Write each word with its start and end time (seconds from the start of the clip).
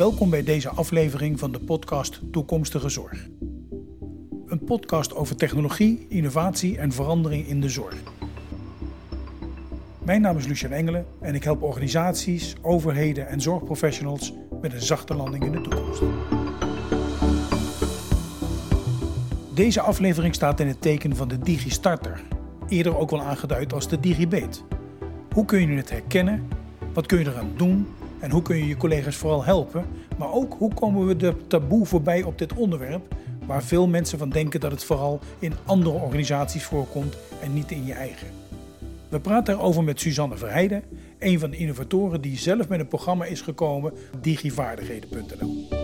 Welkom 0.00 0.30
bij 0.30 0.42
deze 0.42 0.68
aflevering 0.68 1.38
van 1.38 1.52
de 1.52 1.58
podcast 1.58 2.20
Toekomstige 2.32 2.88
Zorg. 2.88 3.28
Een 4.46 4.64
podcast 4.64 5.14
over 5.14 5.36
technologie, 5.36 6.06
innovatie 6.08 6.78
en 6.78 6.92
verandering 6.92 7.46
in 7.46 7.60
de 7.60 7.68
zorg. 7.68 7.94
Mijn 10.02 10.20
naam 10.20 10.36
is 10.36 10.46
Lucien 10.46 10.72
Engelen 10.72 11.06
en 11.20 11.34
ik 11.34 11.44
help 11.44 11.62
organisaties, 11.62 12.54
overheden 12.62 13.28
en 13.28 13.40
zorgprofessionals 13.40 14.32
met 14.60 14.72
een 14.72 14.82
zachte 14.82 15.14
landing 15.14 15.44
in 15.44 15.52
de 15.52 15.60
toekomst. 15.60 16.02
Deze 19.54 19.80
aflevering 19.80 20.34
staat 20.34 20.60
in 20.60 20.66
het 20.68 20.80
teken 20.80 21.16
van 21.16 21.28
de 21.28 21.38
DigiStarter, 21.38 22.22
eerder 22.68 22.96
ook 22.96 23.10
wel 23.10 23.22
aangeduid 23.22 23.72
als 23.72 23.88
de 23.88 24.00
DigiBeet. 24.00 24.64
Hoe 25.32 25.44
kun 25.44 25.68
je 25.68 25.76
het 25.76 25.90
herkennen? 25.90 26.48
Wat 26.92 27.06
kun 27.06 27.18
je 27.18 27.26
eraan 27.26 27.52
doen? 27.56 27.86
En 28.20 28.30
hoe 28.30 28.42
kun 28.42 28.56
je 28.56 28.66
je 28.66 28.76
collega's 28.76 29.16
vooral 29.16 29.44
helpen? 29.44 29.84
Maar 30.18 30.32
ook 30.32 30.54
hoe 30.58 30.74
komen 30.74 31.06
we 31.06 31.16
de 31.16 31.34
taboe 31.46 31.86
voorbij 31.86 32.22
op 32.22 32.38
dit 32.38 32.52
onderwerp, 32.52 33.14
waar 33.46 33.62
veel 33.62 33.88
mensen 33.88 34.18
van 34.18 34.30
denken 34.30 34.60
dat 34.60 34.70
het 34.70 34.84
vooral 34.84 35.20
in 35.38 35.52
andere 35.64 35.96
organisaties 35.96 36.64
voorkomt 36.64 37.16
en 37.42 37.52
niet 37.54 37.70
in 37.70 37.84
je 37.84 37.92
eigen. 37.92 38.28
We 39.08 39.20
praten 39.20 39.54
erover 39.54 39.84
met 39.84 40.00
Suzanne 40.00 40.36
Verheijden, 40.36 40.82
een 41.18 41.38
van 41.38 41.50
de 41.50 41.56
innovatoren 41.56 42.20
die 42.20 42.38
zelf 42.38 42.68
met 42.68 42.80
een 42.80 42.88
programma 42.88 43.24
is 43.24 43.40
gekomen, 43.40 43.92
digivaardigheden.nl. 44.20 45.79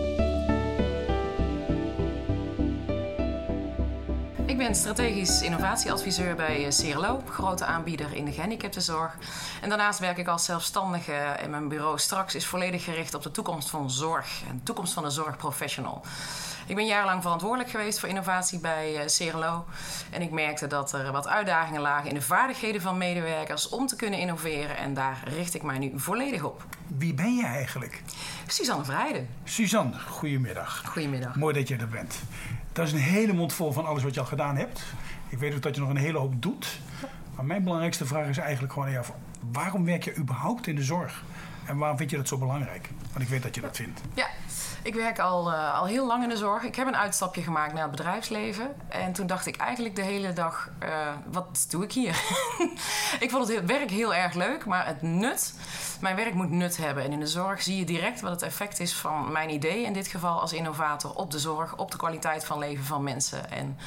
Ik 4.57 4.63
ben 4.63 4.75
strategisch 4.75 5.41
innovatieadviseur 5.41 6.35
bij 6.35 6.65
eh, 6.65 6.71
CRLO, 6.71 7.21
grote 7.29 7.65
aanbieder 7.65 8.13
in 8.13 8.25
de 8.25 8.31
gehandicaptenzorg. 8.31 9.17
En 9.61 9.69
daarnaast 9.69 9.99
werk 9.99 10.17
ik 10.17 10.27
als 10.27 10.45
zelfstandige 10.45 11.13
en 11.13 11.49
mijn 11.49 11.67
bureau 11.67 11.99
straks 11.99 12.35
is 12.35 12.45
volledig 12.45 12.83
gericht 12.83 13.13
op 13.13 13.23
de 13.23 13.31
toekomst 13.31 13.69
van 13.69 13.91
zorg 13.91 14.41
en 14.49 14.55
de 14.57 14.63
toekomst 14.63 14.93
van 14.93 15.03
de 15.03 15.09
zorgprofessional. 15.09 16.01
Ik 16.67 16.75
ben 16.75 16.85
jarenlang 16.85 17.21
verantwoordelijk 17.21 17.69
geweest 17.69 17.99
voor 17.99 18.09
innovatie 18.09 18.59
bij 18.59 18.93
uh, 18.93 19.05
CRLO. 19.05 19.65
En 20.09 20.21
ik 20.21 20.31
merkte 20.31 20.67
dat 20.67 20.93
er 20.93 21.11
wat 21.11 21.27
uitdagingen 21.27 21.81
lagen 21.81 22.09
in 22.09 22.15
de 22.15 22.21
vaardigheden 22.21 22.81
van 22.81 22.97
medewerkers 22.97 23.69
om 23.69 23.87
te 23.87 23.95
kunnen 23.95 24.19
innoveren. 24.19 24.77
En 24.77 24.93
daar 24.93 25.23
richt 25.25 25.53
ik 25.53 25.63
mij 25.63 25.77
nu 25.77 25.91
volledig 25.95 26.43
op. 26.43 26.65
Wie 26.87 27.13
ben 27.13 27.35
je 27.35 27.45
eigenlijk? 27.45 28.01
Suzanne 28.47 28.85
Vrijden. 28.85 29.29
Suzanne, 29.43 29.99
goedemiddag. 29.99 30.83
Goedemiddag. 30.85 31.35
Mooi 31.35 31.53
dat 31.53 31.67
je 31.67 31.77
er 31.77 31.89
bent. 31.89 32.19
Dat 32.77 32.87
is 32.87 32.93
een 32.93 32.99
hele 32.99 33.33
mond 33.33 33.53
vol 33.53 33.71
van 33.71 33.85
alles 33.85 34.03
wat 34.03 34.13
je 34.13 34.19
al 34.19 34.25
gedaan 34.25 34.57
hebt. 34.57 34.83
Ik 35.29 35.37
weet 35.37 35.55
ook 35.55 35.61
dat 35.61 35.75
je 35.75 35.81
nog 35.81 35.89
een 35.89 35.97
hele 35.97 36.17
hoop 36.17 36.41
doet. 36.41 36.79
Maar 37.35 37.45
mijn 37.45 37.63
belangrijkste 37.63 38.05
vraag 38.05 38.27
is 38.27 38.37
eigenlijk 38.37 38.73
gewoon: 38.73 38.91
ja, 38.91 39.01
waarom 39.51 39.85
werk 39.85 40.03
je 40.03 40.15
überhaupt 40.15 40.67
in 40.67 40.75
de 40.75 40.83
zorg? 40.83 41.23
En 41.65 41.77
waarom 41.77 41.97
vind 41.97 42.09
je 42.09 42.17
dat 42.17 42.27
zo 42.27 42.37
belangrijk? 42.37 42.89
Want 43.11 43.23
ik 43.23 43.27
weet 43.27 43.43
dat 43.43 43.55
je 43.55 43.61
dat 43.61 43.75
vindt. 43.75 44.01
Ja, 44.13 44.27
ik 44.83 44.93
werk 44.93 45.19
al, 45.19 45.51
uh, 45.51 45.73
al 45.73 45.85
heel 45.85 46.07
lang 46.07 46.23
in 46.23 46.29
de 46.29 46.37
zorg. 46.37 46.63
Ik 46.63 46.75
heb 46.75 46.87
een 46.87 46.95
uitstapje 46.95 47.41
gemaakt 47.41 47.73
naar 47.73 47.81
het 47.81 47.91
bedrijfsleven. 47.91 48.75
En 48.87 49.13
toen 49.13 49.27
dacht 49.27 49.45
ik 49.45 49.55
eigenlijk 49.55 49.95
de 49.95 50.01
hele 50.01 50.33
dag: 50.33 50.69
uh, 50.83 50.89
wat 51.31 51.65
doe 51.69 51.83
ik 51.83 51.91
hier? 51.91 52.21
ik 53.19 53.29
vond 53.29 53.47
het 53.47 53.65
werk 53.65 53.89
heel 53.89 54.13
erg 54.13 54.33
leuk, 54.33 54.65
maar 54.65 54.85
het 54.85 55.01
nut. 55.01 55.53
Mijn 55.99 56.15
werk 56.15 56.33
moet 56.33 56.51
nut 56.51 56.77
hebben. 56.77 57.03
En 57.03 57.11
in 57.11 57.19
de 57.19 57.27
zorg 57.27 57.61
zie 57.61 57.77
je 57.77 57.85
direct 57.85 58.21
wat 58.21 58.31
het 58.31 58.41
effect 58.41 58.79
is 58.79 58.95
van 58.95 59.31
mijn 59.31 59.49
idee, 59.49 59.83
in 59.83 59.93
dit 59.93 60.07
geval 60.07 60.41
als 60.41 60.53
innovator, 60.53 61.13
op 61.13 61.31
de 61.31 61.39
zorg, 61.39 61.77
op 61.77 61.91
de 61.91 61.97
kwaliteit 61.97 62.45
van 62.45 62.59
leven 62.59 62.85
van 62.85 63.03
mensen. 63.03 63.51
En 63.51 63.77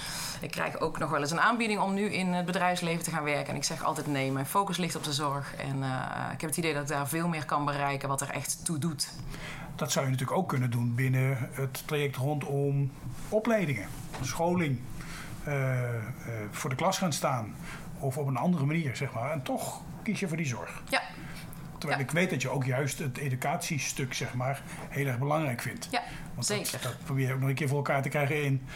ik 0.41 0.50
krijg 0.50 0.81
ook 0.81 0.98
nog 0.98 1.11
wel 1.11 1.20
eens 1.20 1.31
een 1.31 1.41
aanbieding 1.41 1.81
om 1.81 1.94
nu 1.94 2.12
in 2.12 2.27
het 2.27 2.47
bedrijfsleven 2.47 3.05
te 3.05 3.11
gaan 3.11 3.25
werken. 3.25 3.48
En 3.48 3.56
ik 3.56 3.64
zeg 3.64 3.84
altijd 3.84 4.06
nee, 4.06 4.33
mijn 4.33 4.47
focus 4.47 4.77
ligt 4.77 4.97
op 4.97 5.05
de 5.05 5.12
zorg. 5.12 5.55
En 5.55 5.77
uh, 5.78 6.31
ik 6.33 6.41
heb 6.41 6.50
het 6.50 6.58
idee 6.58 6.72
dat 6.72 6.83
ik 6.83 6.88
daar 6.88 7.08
veel 7.08 7.28
meer 7.28 7.44
kan 7.44 7.64
bereiken 7.64 8.08
wat 8.08 8.20
er 8.20 8.31
echt 8.31 8.64
toe 8.64 8.78
doet. 8.78 9.12
Dat 9.77 9.92
zou 9.92 10.05
je 10.05 10.11
natuurlijk 10.11 10.38
ook 10.38 10.48
kunnen 10.48 10.70
doen 10.70 10.94
binnen 10.94 11.50
het 11.53 11.83
traject 11.86 12.16
rondom 12.16 12.92
opleidingen, 13.28 13.88
scholing, 14.21 14.81
uh, 15.47 15.54
uh, 15.54 15.98
voor 16.50 16.71
de 16.71 16.77
klas 16.77 16.98
gaan 16.98 17.12
staan 17.12 17.54
of 17.98 18.19
op 18.19 18.27
een 18.27 18.37
andere 18.37 18.65
manier, 18.65 18.97
zeg 18.97 19.12
maar. 19.12 19.31
En 19.31 19.42
toch 19.42 19.81
kies 20.03 20.21
je 20.21 20.28
voor 20.28 20.37
die 20.37 20.47
zorg. 20.47 20.82
Ja. 20.88 21.03
Terwijl 21.80 22.00
Ja. 22.00 22.06
ik 22.06 22.10
weet 22.12 22.30
dat 22.30 22.42
je 22.42 22.48
ook 22.48 22.64
juist 22.64 22.98
het 22.98 23.18
educatiestuk, 23.18 24.14
zeg 24.14 24.34
maar, 24.34 24.62
heel 24.88 25.06
erg 25.06 25.18
belangrijk 25.18 25.60
vindt. 25.62 25.88
Ja, 25.91 26.02
Want 26.34 26.46
zeker. 26.46 26.72
Dat, 26.72 26.82
dat 26.82 27.04
probeer 27.04 27.26
je 27.26 27.34
ook 27.34 27.41
nog 27.41 27.48
een 27.48 27.54
keer 27.54 27.68
voor 27.68 27.76
elkaar 27.76 28.02
te 28.02 28.08
krijgen 28.08 28.44
in 28.44 28.66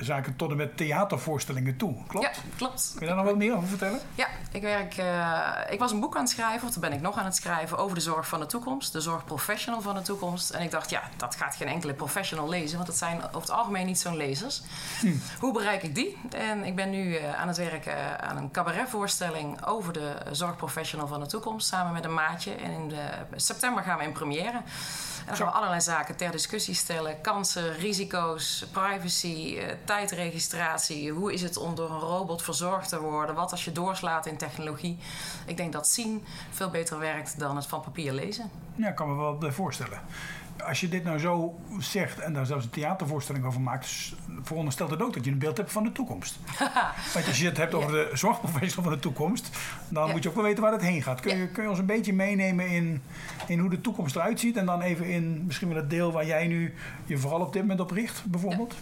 zaken 0.00 0.36
tot 0.36 0.50
en 0.50 0.56
met 0.56 0.76
theatervoorstellingen 0.76 1.76
toe. 1.76 1.94
Klopt? 2.06 2.26
Ja, 2.26 2.42
klopt. 2.56 2.90
Kun 2.90 3.00
je 3.00 3.06
daar 3.06 3.16
nog 3.16 3.24
wat 3.24 3.36
meer 3.36 3.56
over 3.56 3.68
vertellen? 3.68 4.00
Ja, 4.14 4.26
ik, 4.52 4.62
werk, 4.62 4.96
uh, 4.96 5.50
ik 5.70 5.78
was 5.78 5.92
een 5.92 6.00
boek 6.00 6.16
aan 6.16 6.22
het 6.22 6.30
schrijven, 6.30 6.68
of 6.68 6.74
dat 6.74 6.82
ben 6.82 6.92
ik 6.92 7.00
nog 7.00 7.18
aan 7.18 7.24
het 7.24 7.36
schrijven, 7.36 7.78
over 7.78 7.94
de 7.94 8.00
zorg 8.00 8.28
van 8.28 8.40
de 8.40 8.46
toekomst. 8.46 8.92
De 8.92 9.00
zorgprofessional 9.00 9.80
van 9.80 9.94
de 9.94 10.02
toekomst. 10.02 10.50
En 10.50 10.62
ik 10.62 10.70
dacht, 10.70 10.90
ja, 10.90 11.02
dat 11.16 11.34
gaat 11.34 11.56
geen 11.56 11.68
enkele 11.68 11.94
professional 11.94 12.48
lezen, 12.48 12.76
want 12.76 12.88
dat 12.88 12.98
zijn 12.98 13.18
over 13.18 13.40
het 13.40 13.50
algemeen 13.50 13.86
niet 13.86 13.98
zo'n 13.98 14.16
lezers. 14.16 14.62
Hm. 15.00 15.16
Hoe 15.38 15.52
bereik 15.52 15.82
ik 15.82 15.94
die? 15.94 16.16
En 16.30 16.64
ik 16.64 16.76
ben 16.76 16.90
nu 16.90 17.18
uh, 17.18 17.40
aan 17.40 17.48
het 17.48 17.56
werken 17.56 18.20
aan 18.20 18.36
een 18.36 18.50
cabaretvoorstelling 18.50 19.66
over 19.66 19.92
de 19.92 20.16
zorgprofessional 20.30 21.06
van 21.06 21.20
de 21.20 21.26
toekomst, 21.26 21.68
samen 21.68 21.92
met 21.92 22.04
een 22.04 22.14
maatje. 22.14 22.54
En 22.54 22.70
in 22.70 22.88
de, 22.88 23.08
september 23.36 23.82
gaan 23.82 23.98
we 23.98 24.04
in 24.04 24.12
première. 24.12 24.56
En 24.56 25.26
dan 25.26 25.36
gaan 25.36 25.46
we 25.46 25.52
allerlei 25.52 25.80
zaken 25.80 26.16
ter 26.16 26.30
discussie 26.30 26.74
stellen. 26.74 26.87
Kansen, 27.22 27.76
risico's, 27.76 28.64
privacy, 28.72 29.54
uh, 29.56 29.64
tijdregistratie. 29.84 31.10
Hoe 31.10 31.32
is 31.32 31.42
het 31.42 31.56
om 31.56 31.74
door 31.74 31.90
een 31.90 31.98
robot 31.98 32.42
verzorgd 32.42 32.88
te 32.88 33.00
worden? 33.00 33.34
Wat 33.34 33.50
als 33.50 33.64
je 33.64 33.72
doorslaat 33.72 34.26
in 34.26 34.36
technologie? 34.36 34.98
Ik 35.46 35.56
denk 35.56 35.72
dat 35.72 35.88
zien 35.88 36.24
veel 36.50 36.70
beter 36.70 36.98
werkt 36.98 37.38
dan 37.38 37.56
het 37.56 37.66
van 37.66 37.80
papier 37.80 38.12
lezen. 38.12 38.50
Ja, 38.74 38.88
ik 38.88 38.94
kan 38.94 39.08
me 39.08 39.16
wel 39.16 39.38
bij 39.38 39.52
voorstellen. 39.52 40.00
Als 40.66 40.80
je 40.80 40.88
dit 40.88 41.04
nou 41.04 41.18
zo 41.18 41.58
zegt 41.78 42.18
en 42.18 42.32
daar 42.32 42.46
zelfs 42.46 42.64
een 42.64 42.70
theatervoorstelling 42.70 43.44
over 43.44 43.60
maakt, 43.60 44.14
veronderstelt 44.42 44.90
het 44.90 45.02
ook 45.02 45.14
dat 45.14 45.24
je 45.24 45.30
een 45.30 45.38
beeld 45.38 45.56
hebt 45.56 45.72
van 45.72 45.84
de 45.84 45.92
toekomst. 45.92 46.38
Want 47.14 47.26
als 47.26 47.38
je 47.38 47.46
het 47.46 47.56
hebt 47.56 47.74
over 47.74 47.90
de 47.90 48.10
zorgprofessional 48.12 48.84
van 48.84 48.92
de 48.92 48.98
toekomst, 48.98 49.50
dan 49.88 50.06
ja. 50.06 50.12
moet 50.12 50.22
je 50.22 50.28
ook 50.28 50.34
wel 50.34 50.44
weten 50.44 50.62
waar 50.62 50.72
het 50.72 50.82
heen 50.82 51.02
gaat. 51.02 51.20
Kun 51.20 51.36
je, 51.36 51.48
kun 51.48 51.62
je 51.62 51.68
ons 51.68 51.78
een 51.78 51.86
beetje 51.86 52.12
meenemen 52.12 52.68
in, 52.68 53.02
in 53.46 53.58
hoe 53.58 53.70
de 53.70 53.80
toekomst 53.80 54.16
eruit 54.16 54.40
ziet 54.40 54.56
en 54.56 54.66
dan 54.66 54.80
even 54.80 55.06
in 55.06 55.44
misschien 55.46 55.68
wel 55.68 55.76
het 55.76 55.90
deel 55.90 56.12
waar 56.12 56.26
jij 56.26 56.46
nu 56.46 56.74
je 57.04 57.18
vooral 57.18 57.40
op 57.40 57.52
dit 57.52 57.62
moment 57.62 57.80
op 57.80 57.90
richt, 57.90 58.24
bijvoorbeeld? 58.24 58.74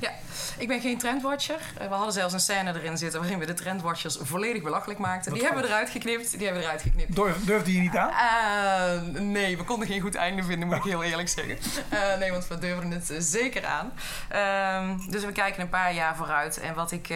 Ja, 0.00 0.10
ja. 0.10 0.16
Ik 0.58 0.68
ben 0.68 0.80
geen 0.80 0.98
trendwatcher. 0.98 1.60
We 1.78 1.94
hadden 1.94 2.12
zelfs 2.12 2.32
een 2.32 2.40
scène 2.40 2.74
erin 2.74 2.98
zitten 2.98 3.20
waarin 3.20 3.38
we 3.38 3.46
de 3.46 3.54
trendwatchers 3.54 4.18
volledig 4.20 4.62
belachelijk 4.62 4.98
maakten. 4.98 5.30
Wat 5.30 5.40
die 5.40 5.48
hebben 5.48 5.62
we 5.66 5.68
eruit 5.68 5.90
geknipt. 5.90 6.30
Die 6.30 6.44
hebben 6.44 6.62
we 6.62 6.66
eruit 6.66 6.82
geknipt. 6.82 7.16
Durf, 7.16 7.44
durfde 7.44 7.72
je 7.72 7.80
niet 7.80 7.96
aan? 7.96 8.10
Uh, 8.10 9.20
nee, 9.20 9.56
we 9.56 9.64
konden 9.64 9.88
geen 9.88 10.00
goed 10.00 10.14
einde 10.14 10.42
vinden, 10.42 10.68
moet 10.68 10.76
ik 10.76 10.82
heel 10.82 11.02
eerlijk 11.02 11.28
zeggen. 11.28 11.58
Uh, 11.92 12.16
nee, 12.18 12.30
want 12.30 12.48
we 12.48 12.58
durven 12.58 12.90
het 12.90 13.14
zeker 13.18 13.64
aan. 13.64 13.92
Uh, 14.32 15.10
dus 15.10 15.24
we 15.24 15.32
kijken 15.32 15.62
een 15.62 15.68
paar 15.68 15.94
jaar 15.94 16.16
vooruit. 16.16 16.60
En 16.60 16.74
wat 16.74 16.92
ik, 16.92 17.14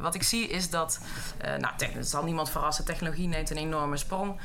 wat 0.00 0.14
ik 0.14 0.22
zie 0.22 0.48
is 0.48 0.70
dat... 0.70 1.00
nou, 1.58 1.74
het 1.78 2.08
zal 2.08 2.24
niemand 2.24 2.50
verrassen. 2.50 2.84
Technologie 2.84 3.28
neemt 3.28 3.50
een 3.50 3.56
enorme 3.56 3.96
sprong. 3.96 4.40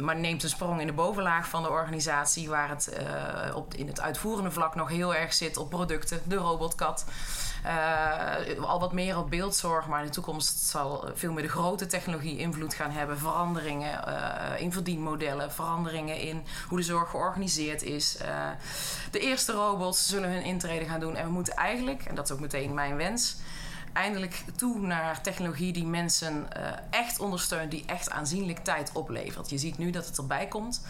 maar 0.00 0.16
neemt 0.16 0.42
een 0.42 0.48
sprong 0.48 0.80
in 0.80 0.86
de 0.86 0.92
bovenlaag 0.92 1.48
van 1.48 1.62
de 1.62 1.70
organisatie... 1.70 2.48
waar 2.48 2.68
het 2.68 2.92
op, 3.54 3.74
in 3.74 3.86
het 3.86 4.00
uitvoerende 4.00 4.50
vlak 4.50 4.74
nog 4.74 4.88
heel 4.88 5.14
erg 5.14 5.32
zit 5.32 5.56
op 5.56 5.70
producten. 5.70 6.20
De 6.24 6.36
Uh, 7.66 8.64
al 8.64 8.80
wat 8.80 8.92
meer 8.92 9.18
op 9.18 9.30
beeldzorg, 9.30 9.86
maar 9.86 10.00
in 10.00 10.06
de 10.06 10.12
toekomst 10.12 10.58
zal 10.58 11.10
veel 11.14 11.32
meer 11.32 11.42
de 11.42 11.48
grote 11.48 11.86
technologie 11.86 12.38
invloed 12.38 12.74
gaan 12.74 12.90
hebben. 12.90 13.18
Veranderingen 13.18 14.04
uh, 14.08 14.60
in 14.60 14.72
verdienmodellen, 14.72 15.52
veranderingen 15.52 16.18
in 16.18 16.42
hoe 16.68 16.78
de 16.78 16.84
zorg 16.84 17.10
georganiseerd 17.10 17.82
is. 17.82 18.16
Uh, 18.22 18.48
de 19.10 19.18
eerste 19.18 19.52
robots 19.52 20.06
zullen 20.06 20.30
hun 20.30 20.44
intrede 20.44 20.84
gaan 20.84 21.00
doen 21.00 21.16
en 21.16 21.24
we 21.24 21.32
moeten 21.32 21.54
eigenlijk, 21.54 22.04
en 22.04 22.14
dat 22.14 22.24
is 22.24 22.32
ook 22.32 22.40
meteen 22.40 22.74
mijn 22.74 22.96
wens, 22.96 23.36
eindelijk 23.92 24.44
toe 24.56 24.78
naar 24.78 25.20
technologie 25.20 25.72
die 25.72 25.86
mensen 25.86 26.48
echt 26.90 27.18
ondersteunt, 27.18 27.70
die 27.70 27.84
echt 27.86 28.10
aanzienlijk 28.10 28.58
tijd 28.58 28.90
oplevert. 28.92 29.50
Je 29.50 29.58
ziet 29.58 29.78
nu 29.78 29.90
dat 29.90 30.06
het 30.06 30.18
erbij 30.18 30.46
komt. 30.46 30.82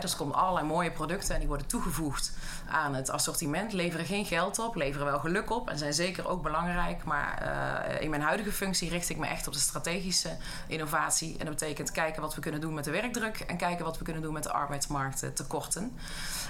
Dus 0.00 0.12
er 0.12 0.18
komen 0.18 0.34
allerlei 0.34 0.66
mooie 0.66 0.90
producten 0.90 1.34
en 1.34 1.38
die 1.38 1.48
worden 1.48 1.66
toegevoegd 1.66 2.32
aan 2.70 2.94
het 2.94 3.10
assortiment. 3.10 3.72
Leveren 3.72 4.06
geen 4.06 4.24
geld 4.24 4.58
op, 4.58 4.74
leveren 4.74 5.06
wel 5.06 5.18
geluk 5.18 5.50
op 5.50 5.70
en 5.70 5.78
zijn 5.78 5.94
zeker 5.94 6.28
ook 6.28 6.42
belangrijk. 6.42 7.04
Maar 7.04 7.42
uh, 7.42 8.02
in 8.02 8.10
mijn 8.10 8.22
huidige 8.22 8.52
functie 8.52 8.88
richt 8.88 9.08
ik 9.08 9.16
me 9.16 9.26
echt 9.26 9.46
op 9.46 9.52
de 9.52 9.58
strategische 9.58 10.36
innovatie. 10.66 11.38
En 11.38 11.46
dat 11.46 11.54
betekent 11.58 11.90
kijken 11.90 12.22
wat 12.22 12.34
we 12.34 12.40
kunnen 12.40 12.60
doen 12.60 12.74
met 12.74 12.84
de 12.84 12.90
werkdruk 12.90 13.40
en 13.40 13.56
kijken 13.56 13.84
wat 13.84 13.98
we 13.98 14.04
kunnen 14.04 14.22
doen 14.22 14.32
met 14.32 14.42
de 14.42 14.52
arbeidsmarkttekorten. 14.52 15.92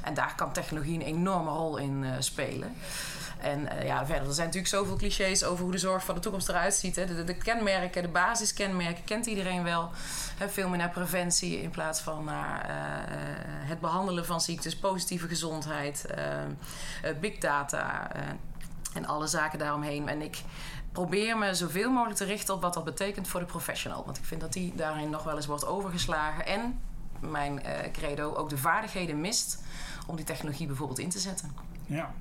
En 0.03 0.15
daar 0.15 0.35
kan 0.37 0.53
technologie 0.53 0.95
een 0.95 1.07
enorme 1.07 1.51
rol 1.51 1.77
in 1.77 2.03
uh, 2.03 2.11
spelen. 2.19 2.75
En 3.47 3.61
uh, 3.61 3.85
ja, 3.85 4.07
verder, 4.07 4.29
er 4.29 4.35
zijn 4.35 4.47
natuurlijk 4.47 4.75
zoveel 4.75 4.97
clichés 4.97 5.45
over 5.45 5.63
hoe 5.63 5.73
de 5.73 5.79
zorg 5.79 6.05
van 6.05 6.15
de 6.15 6.21
toekomst 6.21 6.49
eruit 6.49 6.75
ziet. 6.75 6.97
Hè. 6.97 7.25
De, 7.25 7.35
kenmerken, 7.35 8.03
de 8.03 8.09
basiskenmerken 8.09 9.05
kent 9.05 9.27
iedereen 9.27 9.63
wel. 9.63 9.91
He, 10.37 10.49
veel 10.49 10.69
meer 10.69 10.79
naar 10.79 10.91
preventie 10.91 11.63
in 11.63 11.71
plaats 11.71 12.01
van 12.01 12.25
naar 12.25 12.71
uh, 12.71 12.75
het 13.69 13.81
behandelen 13.81 14.27
van 14.27 14.41
ziektes, 14.41 14.77
positieve 14.77 15.29
gezondheid, 15.29 16.07
big 17.21 17.39
data 17.39 18.11
en 18.95 19.07
alle 19.07 19.27
zaken 19.27 19.59
daaromheen. 19.59 20.09
En 20.09 20.23
ik 20.23 20.43
probeer 20.93 21.39
me 21.39 21.55
zoveel 21.55 21.91
mogelijk 21.91 22.19
te 22.19 22.25
richten 22.25 22.55
op 22.55 22.63
wat 22.63 22.75
dat 22.75 22.85
betekent 22.85 23.29
voor 23.29 23.41
de 23.41 23.47
professional. 23.47 24.05
Want 24.05 24.17
ik 24.17 24.25
vind 24.25 24.41
dat 24.41 24.53
die 24.53 24.75
daarin 24.75 25.11
nog 25.11 25.23
wel 25.23 25.37
eens 25.37 25.47
wordt 25.47 25.67
overgeslagen. 25.67 26.47
En 26.47 26.81
mijn 27.21 27.63
credo, 27.93 28.35
ook 28.35 28.49
de 28.49 28.59
vaardigheden 28.59 29.21
mist 29.21 29.63
om 30.07 30.17
die 30.17 30.25
technologie 30.25 30.67
bijvoorbeeld 30.67 30.99
in 30.99 31.11
te 31.11 31.19
zetten. 31.19 31.53
Ja. 31.87 32.15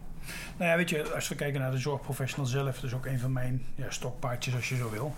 Nou 0.57 0.71
ja, 0.71 0.77
weet 0.77 0.89
je, 0.89 1.13
als 1.13 1.27
we 1.27 1.35
kijken 1.35 1.61
naar 1.61 1.71
de 1.71 1.77
zorgprofessional 1.77 2.45
zelf, 2.45 2.75
dat 2.75 2.83
is 2.83 2.93
ook 2.93 3.05
een 3.05 3.19
van 3.19 3.31
mijn 3.31 3.65
ja, 3.75 3.85
stokpaardjes 3.89 4.55
als 4.55 4.69
je 4.69 4.75
zo 4.75 4.89
wil. 4.89 5.15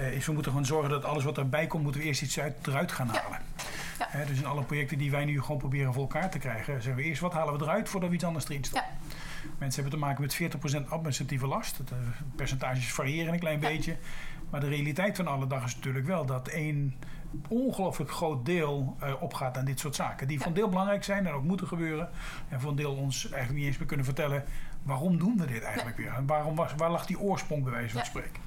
Uh, 0.00 0.12
is 0.12 0.26
we 0.26 0.32
moeten 0.32 0.50
gewoon 0.50 0.66
zorgen 0.66 0.90
dat 0.90 1.04
alles 1.04 1.24
wat 1.24 1.38
erbij 1.38 1.66
komt, 1.66 1.82
moeten 1.82 2.00
we 2.00 2.06
eerst 2.06 2.22
iets 2.22 2.40
uit, 2.40 2.66
eruit 2.66 2.92
gaan 2.92 3.08
halen. 3.08 3.40
Ja. 3.98 4.24
dus 4.24 4.38
in 4.38 4.46
alle 4.46 4.62
projecten 4.62 4.98
die 4.98 5.10
wij 5.10 5.24
nu 5.24 5.40
gewoon 5.40 5.58
proberen 5.58 5.92
voor 5.92 6.02
elkaar 6.02 6.30
te 6.30 6.38
krijgen, 6.38 6.82
zeggen 6.82 6.94
we 6.94 7.08
eerst 7.08 7.20
wat 7.20 7.32
halen 7.32 7.58
we 7.58 7.64
eruit 7.64 7.88
voordat 7.88 8.08
we 8.08 8.14
iets 8.14 8.24
anders 8.24 8.48
erin 8.48 8.64
stoppen. 8.64 8.90
Ja. 9.08 9.14
Mensen 9.58 9.82
hebben 9.82 10.00
te 10.00 10.06
maken 10.06 10.22
met 10.22 10.84
40% 10.84 10.88
administratieve 10.88 11.46
last. 11.46 11.76
De 11.76 11.94
percentages 12.36 12.92
variëren 12.92 13.32
een 13.32 13.38
klein 13.38 13.60
beetje. 13.60 13.96
Maar 14.50 14.60
de 14.60 14.68
realiteit 14.68 15.16
van 15.16 15.26
alle 15.26 15.46
dag 15.46 15.64
is 15.64 15.74
natuurlijk 15.74 16.06
wel 16.06 16.26
dat 16.26 16.48
één 16.48 16.94
ongelooflijk 17.48 18.10
groot 18.10 18.46
deel 18.46 18.96
uh, 19.02 19.22
opgaat 19.22 19.56
aan 19.56 19.64
dit 19.64 19.80
soort 19.80 19.94
zaken. 19.94 20.28
Die 20.28 20.38
ja. 20.38 20.44
van 20.44 20.52
deel 20.52 20.68
belangrijk 20.68 21.04
zijn 21.04 21.26
en 21.26 21.32
ook 21.32 21.42
moeten 21.42 21.66
gebeuren. 21.66 22.08
En 22.48 22.60
voor 22.60 22.70
een 22.70 22.76
deel 22.76 22.94
ons 22.94 23.22
eigenlijk 23.30 23.58
niet 23.58 23.66
eens 23.66 23.78
meer 23.78 23.86
kunnen 23.86 24.06
vertellen 24.06 24.44
waarom 24.82 25.18
doen 25.18 25.36
we 25.38 25.46
dit 25.46 25.62
eigenlijk 25.62 25.96
weer? 25.96 26.12
En 26.12 26.26
waarom 26.26 26.54
was, 26.54 26.74
waar 26.76 26.90
lag 26.90 27.06
die 27.06 27.20
oorsprong 27.20 27.62
bij 27.62 27.72
wijze 27.72 27.92
van 27.92 28.04
spreken? 28.04 28.42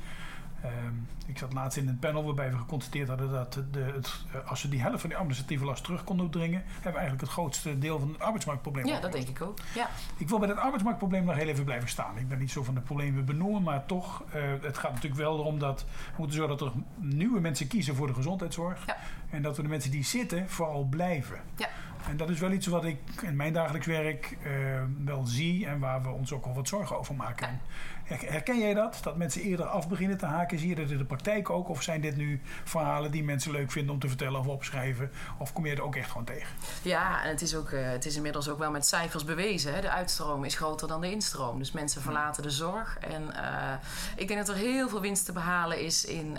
Ehm, 0.64 0.94
ik 1.26 1.38
zat 1.38 1.54
laatst 1.54 1.78
in 1.78 1.88
een 1.88 2.00
panel 2.00 2.24
waarbij 2.24 2.52
we 2.52 2.58
geconstateerd 2.58 3.08
hadden 3.08 3.32
dat 3.32 3.54
de, 3.72 3.80
het, 3.80 4.26
eh, 4.32 4.50
als 4.50 4.62
we 4.62 4.70
die 4.70 4.82
helft 4.82 5.00
van 5.00 5.10
die 5.10 5.18
administratieve 5.18 5.66
last 5.66 5.84
terug 5.84 6.04
konden 6.04 6.30
dringen, 6.30 6.62
hebben 6.66 6.92
we 6.92 6.98
eigenlijk 6.98 7.22
het 7.22 7.32
grootste 7.32 7.78
deel 7.78 8.00
van 8.00 8.08
het 8.08 8.20
arbeidsmarktprobleem. 8.20 8.86
Ja, 8.86 9.00
dat 9.00 9.12
denk 9.12 9.28
ik 9.28 9.42
ook. 9.42 9.58
Ja. 9.76 9.90
Ik 10.18 10.30
wil 10.30 10.40
bij 10.40 10.48
het 10.48 10.58
arbeidsmarktprobleem 10.58 11.26
nog 11.26 11.36
heel 11.36 11.48
even 11.48 11.64
blijven 11.64 11.90
staan. 11.90 12.18
Ik 12.18 12.28
ben 12.28 12.40
niet 12.40 12.52
zo 12.52 12.64
van 12.64 12.74
de 12.74 12.82
problemen 12.82 13.26
benoemen, 13.26 13.64
maar 13.64 13.86
toch, 13.86 14.24
uh, 14.36 14.42
het 14.62 14.78
gaat 14.78 14.94
natuurlijk 14.94 15.22
wel 15.22 15.40
erom 15.40 15.60
dat 15.60 15.82
we 15.82 16.16
moeten 16.18 16.38
zorgen 16.38 16.58
dat 16.58 16.68
er 16.68 16.74
nieuwe 16.96 17.40
mensen 17.40 17.68
kiezen 17.68 17.96
voor 17.96 18.08
de 18.08 18.14
gezondheidszorg. 18.14 18.86
Ja. 18.86 18.98
En 19.30 19.42
dat 19.42 19.56
we 19.56 19.62
de 19.62 19.68
mensen 19.68 19.92
die 19.92 20.04
zitten 20.04 20.50
vooral 20.50 20.84
blijven. 20.84 21.40
Ja. 21.56 21.70
En 22.08 22.18
dat 22.18 22.30
is 22.30 22.40
wel 22.40 22.52
iets 22.52 22.68
wat 22.68 22.86
ik 22.86 23.00
in 23.22 23.36
mijn 23.36 23.54
dagelijks 23.54 23.88
werk 23.88 24.38
uh, 24.44 24.82
wel 25.06 25.26
zie 25.26 25.66
en 25.66 25.80
waar 25.80 26.02
we 26.02 26.10
ons 26.10 26.34
ook 26.34 26.46
al 26.46 26.54
wat 26.54 26.68
zorgen 26.68 27.00
over 27.00 27.16
maken. 27.16 27.62
Herken 28.10 28.60
jij 28.60 28.74
dat? 28.74 29.00
Dat 29.02 29.18
mensen 29.18 29.42
eerder 29.42 29.66
af 29.66 29.88
beginnen 29.88 30.18
te 30.18 30.26
haken? 30.26 30.60
Zie 30.60 30.70
je 30.70 30.76
dat 30.76 30.90
in 30.90 30.98
de 30.98 31.06
praktijk 31.06 31.50
ook? 31.50 31.70
Of 31.70 31.84
zijn 31.84 32.02
dit 32.02 32.16
nu 32.16 32.42
verhalen 32.64 33.12
die 33.12 33.24
mensen 33.24 33.52
leuk 33.52 33.72
vinden 33.72 33.94
om 33.94 34.00
te 34.00 34.08
vertellen 34.08 34.40
of 34.40 34.48
opschrijven? 34.48 35.12
Of 35.38 35.54
kom 35.54 35.66
je 35.66 35.76
er 35.76 35.82
ook 35.82 35.96
echt 35.96 36.10
gewoon 36.10 36.26
tegen? 36.26 36.48
Ja, 36.82 37.24
en 37.24 37.30
het 37.30 37.42
is, 37.42 37.56
ook, 37.56 37.70
uh, 37.70 37.90
het 37.90 38.06
is 38.06 38.16
inmiddels 38.16 38.50
ook 38.50 38.60
wel 38.60 38.72
met 38.72 38.86
cijfers 38.86 39.24
bewezen. 39.24 39.74
Hè? 39.74 39.82
De 39.82 39.90
uitstroom 39.90 40.44
is 40.44 40.56
groter 40.56 40.88
dan 40.88 41.02
de 41.02 41.12
instroom. 41.12 41.58
Dus 41.60 41.72
mensen 41.72 42.02
verlaten 42.02 42.44
de 42.44 42.50
zorg. 42.50 42.98
En 42.98 43.22
uh, 43.22 43.74
ik 44.16 44.28
denk 44.28 44.40
dat 44.40 44.50
er 44.50 44.62
heel 44.62 44.90
veel 44.90 45.02
winst 45.02 45.26
te 45.26 45.32
behalen 45.32 45.80
is 45.80 46.06
in 46.06 46.38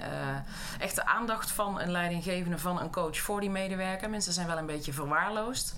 echt 0.79 0.95
de 0.95 1.07
aandacht 1.07 1.51
van 1.51 1.81
een 1.81 1.91
leidinggevende, 1.91 2.59
van 2.59 2.81
een 2.81 2.91
coach 2.91 3.19
voor 3.19 3.41
die 3.41 3.51
medewerker. 3.51 4.11
Mensen 4.11 4.33
zijn 4.33 4.47
wel 4.47 4.59
een 4.59 4.67
beetje 4.67 4.93
verwaarloosd. 4.93 5.75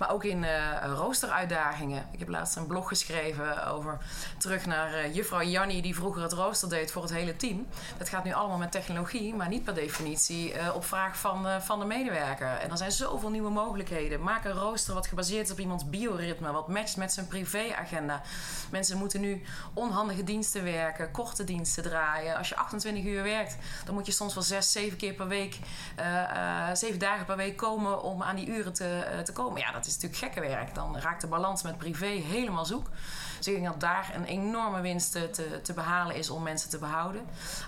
Maar 0.00 0.12
ook 0.12 0.24
in 0.24 0.42
uh, 0.42 0.50
roosteruitdagingen. 0.94 2.06
Ik 2.10 2.18
heb 2.18 2.28
laatst 2.28 2.56
een 2.56 2.66
blog 2.66 2.88
geschreven 2.88 3.66
over 3.66 3.98
terug 4.38 4.66
naar 4.66 4.92
uh, 4.92 5.14
juffrouw 5.14 5.42
Jannie, 5.42 5.82
die 5.82 5.94
vroeger 5.94 6.22
het 6.22 6.32
rooster 6.32 6.68
deed 6.68 6.90
voor 6.90 7.02
het 7.02 7.12
hele 7.12 7.36
team. 7.36 7.66
Dat 7.98 8.08
gaat 8.08 8.24
nu 8.24 8.32
allemaal 8.32 8.58
met 8.58 8.72
technologie, 8.72 9.34
maar 9.34 9.48
niet 9.48 9.64
per 9.64 9.74
definitie 9.74 10.54
uh, 10.54 10.74
op 10.74 10.84
vraag 10.84 11.18
van, 11.18 11.62
van 11.62 11.78
de 11.78 11.84
medewerker. 11.84 12.46
En 12.46 12.70
er 12.70 12.76
zijn 12.76 12.92
zoveel 12.92 13.30
nieuwe 13.30 13.50
mogelijkheden. 13.50 14.22
Maak 14.22 14.44
een 14.44 14.52
rooster 14.52 14.94
wat 14.94 15.06
gebaseerd 15.06 15.46
is 15.46 15.52
op 15.52 15.60
iemands 15.60 15.88
bioritme, 15.88 16.52
wat 16.52 16.68
matcht 16.68 16.96
met 16.96 17.12
zijn 17.12 17.26
privéagenda. 17.26 18.22
Mensen 18.70 18.98
moeten 18.98 19.20
nu 19.20 19.42
onhandige 19.74 20.24
diensten 20.24 20.64
werken, 20.64 21.10
korte 21.10 21.44
diensten 21.44 21.82
draaien. 21.82 22.36
Als 22.36 22.48
je 22.48 22.56
28 22.56 23.04
uur 23.04 23.22
werkt, 23.22 23.56
dan 23.84 23.94
moet 23.94 24.06
je 24.06 24.12
soms 24.12 24.34
wel 24.34 24.42
6, 24.42 24.72
7 24.72 24.96
keer 24.96 25.12
per 25.12 25.28
week, 25.28 25.58
7 26.72 26.98
dagen 26.98 27.26
per 27.26 27.36
week 27.36 27.56
komen 27.56 28.02
om 28.02 28.22
aan 28.22 28.36
die 28.36 28.46
uren 28.46 28.72
te, 28.72 29.20
te 29.24 29.32
komen. 29.32 29.60
Ja, 29.60 29.72
dat 29.72 29.86
is 29.86 29.89
is 29.90 30.00
natuurlijk 30.00 30.34
gekke 30.34 30.48
werk. 30.48 30.74
Dan 30.74 30.98
raakt 30.98 31.20
de 31.20 31.26
balans 31.26 31.62
met 31.62 31.78
privé 31.78 32.06
helemaal 32.06 32.64
zoek. 32.64 32.90
Dus 33.40 33.48
ik 33.48 33.54
denk 33.54 33.66
dat 33.66 33.80
daar 33.80 34.12
een 34.14 34.24
enorme 34.24 34.80
winst 34.80 35.12
te, 35.12 35.60
te 35.62 35.72
behalen 35.72 36.16
is 36.16 36.30
om 36.30 36.42
mensen 36.42 36.70
te 36.70 36.78
behouden. 36.78 37.22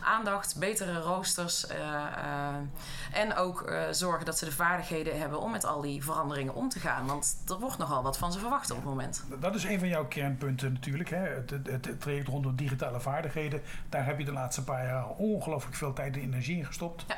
Aandacht, 0.04 0.58
betere 0.58 1.00
roosters 1.00 1.70
uh, 1.70 1.78
uh, 1.78 3.20
en 3.20 3.34
ook 3.34 3.70
uh, 3.70 3.82
zorgen 3.90 4.24
dat 4.24 4.38
ze 4.38 4.44
de 4.44 4.52
vaardigheden 4.52 5.20
hebben 5.20 5.40
om 5.40 5.50
met 5.50 5.64
al 5.64 5.80
die 5.80 6.04
veranderingen 6.04 6.54
om 6.54 6.68
te 6.68 6.78
gaan. 6.78 7.06
Want 7.06 7.36
er 7.48 7.58
wordt 7.58 7.78
nogal 7.78 8.02
wat 8.02 8.18
van 8.18 8.32
ze 8.32 8.38
verwacht 8.38 8.70
op 8.70 8.76
het 8.76 8.86
moment. 8.86 9.24
Dat 9.40 9.54
is 9.54 9.64
een 9.64 9.78
van 9.78 9.88
jouw 9.88 10.06
kernpunten 10.06 10.72
natuurlijk. 10.72 11.10
Hè? 11.10 11.28
Het, 11.28 11.50
het, 11.50 11.86
het 11.86 12.00
traject 12.00 12.28
rondom 12.28 12.56
digitale 12.56 13.00
vaardigheden. 13.00 13.62
Daar 13.88 14.06
heb 14.06 14.18
je 14.18 14.24
de 14.24 14.32
laatste 14.32 14.64
paar 14.64 14.86
jaar 14.86 15.08
ongelooflijk 15.08 15.76
veel 15.76 15.92
tijd 15.92 16.14
en 16.14 16.22
energie 16.22 16.56
in 16.56 16.66
gestopt. 16.66 17.04
Ja 17.08 17.16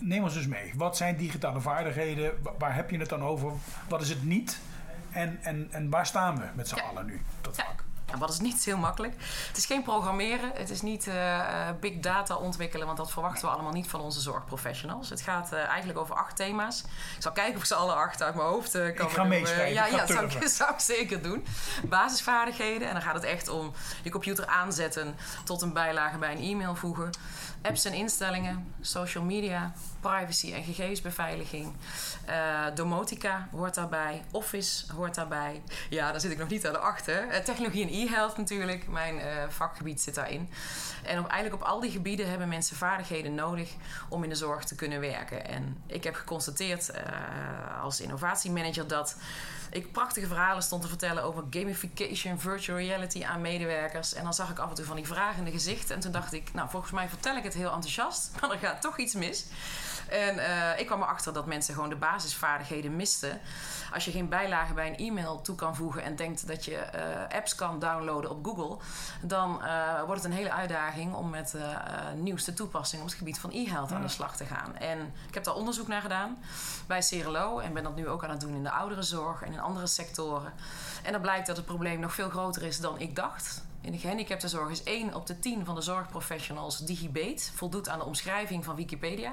neem 0.00 0.22
ons 0.22 0.34
dus 0.34 0.46
mee. 0.46 0.72
Wat 0.76 0.96
zijn 0.96 1.16
digitale 1.16 1.60
vaardigheden? 1.60 2.32
Waar 2.58 2.74
heb 2.74 2.90
je 2.90 2.98
het 2.98 3.08
dan 3.08 3.22
over? 3.22 3.52
Wat 3.88 4.02
is 4.02 4.08
het 4.08 4.24
niet? 4.24 4.58
En, 5.10 5.38
en, 5.42 5.68
en 5.70 5.90
waar 5.90 6.06
staan 6.06 6.38
we 6.38 6.44
met 6.54 6.68
z'n 6.68 6.78
allen 6.78 7.06
nu? 7.06 7.22
Dat 7.40 7.56
ja. 7.56 7.64
vak. 7.64 7.84
Wat 8.18 8.30
is 8.30 8.38
niet 8.38 8.64
heel 8.64 8.76
makkelijk. 8.76 9.14
Het 9.48 9.56
is 9.56 9.66
geen 9.66 9.82
programmeren. 9.82 10.50
Het 10.54 10.70
is 10.70 10.82
niet 10.82 11.06
uh, 11.06 11.68
big 11.80 12.00
data 12.00 12.36
ontwikkelen. 12.36 12.86
Want 12.86 12.98
dat 12.98 13.10
verwachten 13.10 13.44
we 13.48 13.54
allemaal 13.54 13.72
niet 13.72 13.88
van 13.88 14.00
onze 14.00 14.20
zorgprofessionals. 14.20 15.10
Het 15.10 15.20
gaat 15.20 15.52
uh, 15.52 15.64
eigenlijk 15.64 15.98
over 15.98 16.14
acht 16.14 16.36
thema's. 16.36 16.80
Ik 17.16 17.22
zal 17.22 17.32
kijken 17.32 17.54
of 17.54 17.60
ik 17.60 17.66
ze 17.66 17.74
alle 17.74 17.92
acht 17.92 18.22
uit 18.22 18.34
mijn 18.34 18.48
hoofd 18.48 18.74
uh, 18.74 18.94
kan 18.94 19.06
Ik 19.06 19.12
ga 19.12 19.24
meeschrijven. 19.24 19.72
ja, 19.72 19.86
ja 19.86 20.06
zou 20.06 20.24
ik, 20.24 20.48
zou 20.58 20.72
ik 20.72 20.80
zeker 20.80 21.22
doen. 21.22 21.46
Basisvaardigheden. 21.84 22.88
En 22.88 22.92
dan 22.92 23.02
gaat 23.02 23.14
het 23.14 23.24
echt 23.24 23.48
om 23.48 23.72
je 24.02 24.10
computer 24.10 24.46
aanzetten 24.46 25.14
tot 25.44 25.62
een 25.62 25.72
bijlage 25.72 26.18
bij 26.18 26.32
een 26.32 26.42
e-mail 26.42 26.74
voegen. 26.74 27.10
Apps 27.62 27.84
en 27.84 27.92
instellingen, 27.92 28.74
social 28.80 29.24
media, 29.24 29.72
privacy 30.00 30.52
en 30.52 30.62
gegevensbeveiliging. 30.62 31.72
Uh, 32.28 32.64
domotica 32.74 33.48
hoort 33.50 33.74
daarbij, 33.74 34.22
Office 34.30 34.92
hoort 34.92 35.14
daarbij. 35.14 35.62
Ja, 35.90 36.10
daar 36.10 36.20
zit 36.20 36.30
ik 36.30 36.38
nog 36.38 36.48
niet 36.48 36.66
aan 36.66 36.82
achter. 36.82 37.26
Uh, 37.26 37.36
technologie 37.36 37.82
en 37.82 37.92
e-health 37.92 38.36
natuurlijk, 38.36 38.88
mijn 38.88 39.14
uh, 39.14 39.22
vakgebied 39.48 40.00
zit 40.00 40.14
daarin. 40.14 40.50
En 41.02 41.18
op, 41.18 41.26
eigenlijk 41.26 41.62
op 41.62 41.68
al 41.68 41.80
die 41.80 41.90
gebieden 41.90 42.28
hebben 42.30 42.48
mensen 42.48 42.76
vaardigheden 42.76 43.34
nodig 43.34 43.70
om 44.08 44.22
in 44.22 44.28
de 44.28 44.34
zorg 44.34 44.64
te 44.64 44.74
kunnen 44.74 45.00
werken. 45.00 45.46
En 45.46 45.82
ik 45.86 46.04
heb 46.04 46.14
geconstateerd 46.14 46.90
als 47.82 48.00
innovatiemanager 48.00 48.86
dat 48.86 49.16
ik 49.70 49.92
prachtige 49.92 50.26
verhalen 50.26 50.62
stond 50.62 50.82
te 50.82 50.88
vertellen 50.88 51.22
over 51.22 51.44
gamification, 51.50 52.40
virtual 52.40 52.78
reality 52.78 53.24
aan 53.24 53.40
medewerkers. 53.40 54.14
En 54.14 54.24
dan 54.24 54.34
zag 54.34 54.50
ik 54.50 54.58
af 54.58 54.68
en 54.68 54.74
toe 54.74 54.84
van 54.84 54.96
die 54.96 55.06
vragende 55.06 55.50
gezichten. 55.50 55.94
En 55.94 56.00
toen 56.00 56.12
dacht 56.12 56.32
ik, 56.32 56.52
nou, 56.52 56.68
volgens 56.70 56.92
mij 56.92 57.08
vertel 57.08 57.36
ik 57.36 57.42
het 57.42 57.54
heel 57.54 57.72
enthousiast, 57.72 58.30
maar 58.40 58.50
er 58.50 58.58
gaat 58.58 58.82
toch 58.82 58.98
iets 58.98 59.14
mis. 59.14 59.46
En 60.10 60.36
uh, 60.36 60.78
ik 60.78 60.86
kwam 60.86 61.02
erachter 61.02 61.32
dat 61.32 61.46
mensen 61.46 61.74
gewoon 61.74 61.88
de 61.88 61.96
basisvaardigheden 61.96 62.96
misten. 62.96 63.40
Als 63.92 64.04
je 64.04 64.10
geen 64.10 64.28
bijlage 64.28 64.74
bij 64.74 64.86
een 64.86 64.96
e-mail 64.96 65.40
toe 65.40 65.54
kan 65.54 65.76
voegen 65.76 66.02
en 66.02 66.16
denkt 66.16 66.46
dat 66.46 66.64
je 66.64 66.86
uh, 66.94 67.36
apps 67.36 67.54
kan 67.54 67.78
downloaden 67.78 68.30
op 68.30 68.44
Google, 68.44 68.76
dan 69.22 69.60
uh, 69.62 70.02
wordt 70.02 70.22
het 70.22 70.30
een 70.30 70.36
hele 70.36 70.52
uitdaging 70.52 71.14
om 71.14 71.30
met 71.30 71.54
nieuwste 72.16 72.54
toepassingen 72.54 73.04
op 73.04 73.10
het 73.10 73.18
gebied 73.18 73.38
van 73.38 73.50
e-health 73.52 73.92
aan 73.92 74.02
de 74.02 74.08
slag 74.08 74.36
te 74.36 74.44
gaan. 74.44 74.76
En 74.76 75.12
ik 75.28 75.34
heb 75.34 75.44
daar 75.44 75.54
onderzoek 75.54 75.88
naar 75.88 76.02
gedaan 76.02 76.38
bij 76.86 77.00
CRLO 77.00 77.58
en 77.58 77.72
ben 77.72 77.82
dat 77.82 77.96
nu 77.96 78.08
ook 78.08 78.24
aan 78.24 78.30
het 78.30 78.40
doen 78.40 78.54
in 78.54 78.62
de 78.62 78.70
ouderenzorg 78.70 79.42
en 79.42 79.52
in 79.52 79.60
andere 79.60 79.86
sectoren. 79.86 80.52
En 81.02 81.12
dan 81.12 81.20
blijkt 81.20 81.46
dat 81.46 81.56
het 81.56 81.66
probleem 81.66 82.00
nog 82.00 82.14
veel 82.14 82.30
groter 82.30 82.62
is 82.62 82.80
dan 82.80 82.98
ik 82.98 83.16
dacht. 83.16 83.62
In 83.82 83.92
de 83.92 83.98
gehandicaptenzorg 83.98 84.70
is 84.70 84.82
1 84.82 85.14
op 85.14 85.26
de 85.26 85.38
10 85.38 85.64
van 85.64 85.74
de 85.74 85.80
zorgprofessionals 85.80 86.78
digibate, 86.78 87.42
voldoet 87.54 87.88
aan 87.88 87.98
de 87.98 88.04
omschrijving 88.04 88.64
van 88.64 88.76
Wikipedia 88.76 89.32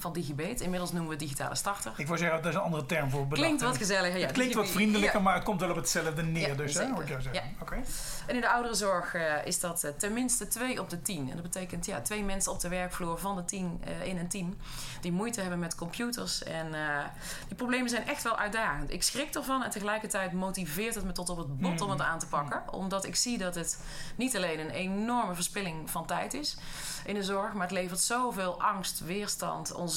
van 0.00 0.12
Digibate. 0.12 0.64
Inmiddels 0.64 0.92
noemen 0.92 1.10
we 1.10 1.16
digitale 1.16 1.54
starter. 1.54 1.92
Ik 1.96 2.06
wil 2.06 2.16
zeggen, 2.16 2.42
dat 2.42 2.52
is 2.52 2.54
een 2.54 2.64
andere 2.64 2.86
term 2.86 3.10
voor 3.10 3.22
bedacht. 3.22 3.42
Klinkt 3.42 3.62
wat 3.62 3.76
gezelliger. 3.76 4.18
Ja, 4.18 4.26
het 4.26 4.34
klinkt 4.34 4.54
wat 4.54 4.68
vriendelijker, 4.68 5.22
maar 5.22 5.34
het 5.34 5.44
komt 5.44 5.60
wel 5.60 5.70
op 5.70 5.76
hetzelfde 5.76 6.22
neer. 6.22 6.48
Ja, 6.48 6.54
dus, 6.54 6.74
hè, 6.74 6.82
je 6.82 7.04
zeggen. 7.06 7.32
Ja. 7.32 7.42
Okay. 7.60 7.82
En 8.26 8.34
in 8.34 8.40
de 8.40 8.50
ouderenzorg 8.50 9.14
uh, 9.14 9.46
is 9.46 9.60
dat 9.60 9.84
uh, 9.84 9.90
tenminste 9.90 10.48
2 10.48 10.80
op 10.80 10.90
de 10.90 11.02
10. 11.02 11.28
En 11.28 11.34
dat 11.34 11.42
betekent 11.42 11.86
ja, 11.86 12.00
twee 12.00 12.24
mensen 12.24 12.52
op 12.52 12.60
de 12.60 12.68
werkvloer 12.68 13.18
van 13.18 13.36
de 13.36 13.44
10 13.44 13.82
uh, 13.88 14.06
in 14.06 14.18
een 14.18 14.28
team 14.28 14.56
die 15.00 15.12
moeite 15.12 15.40
hebben 15.40 15.58
met 15.58 15.74
computers. 15.74 16.42
En 16.42 16.66
die 17.46 17.56
problemen 17.56 17.88
zijn 17.88 18.06
echt 18.06 18.22
wel 18.22 18.36
uitdagend. 18.36 18.92
Ik 18.92 19.02
schrik 19.02 19.34
ervan 19.34 19.62
en 19.62 19.70
tegelijkertijd 19.70 20.32
motiveert 20.32 20.94
het 20.94 21.04
me 21.04 21.12
tot 21.12 21.28
op 21.28 21.36
het 21.36 21.58
bot 21.58 21.80
om 21.80 21.90
het 21.90 22.00
aan 22.00 22.18
te 22.18 22.26
pakken. 22.26 22.72
Omdat 22.72 23.04
ik 23.04 23.16
zie 23.16 23.38
dat 23.38 23.54
het 23.54 23.78
niet 24.16 24.36
alleen 24.36 24.58
een 24.58 24.70
enorme 24.70 25.34
verspilling 25.34 25.90
van 25.90 26.06
tijd 26.06 26.34
is 26.34 26.56
in 27.04 27.14
de 27.14 27.22
zorg, 27.22 27.52
maar 27.52 27.62
het 27.62 27.76
levert 27.76 28.00
zoveel 28.00 28.62
angst, 28.62 29.00
weerstand, 29.00 29.72
onzekerheid 29.72 29.89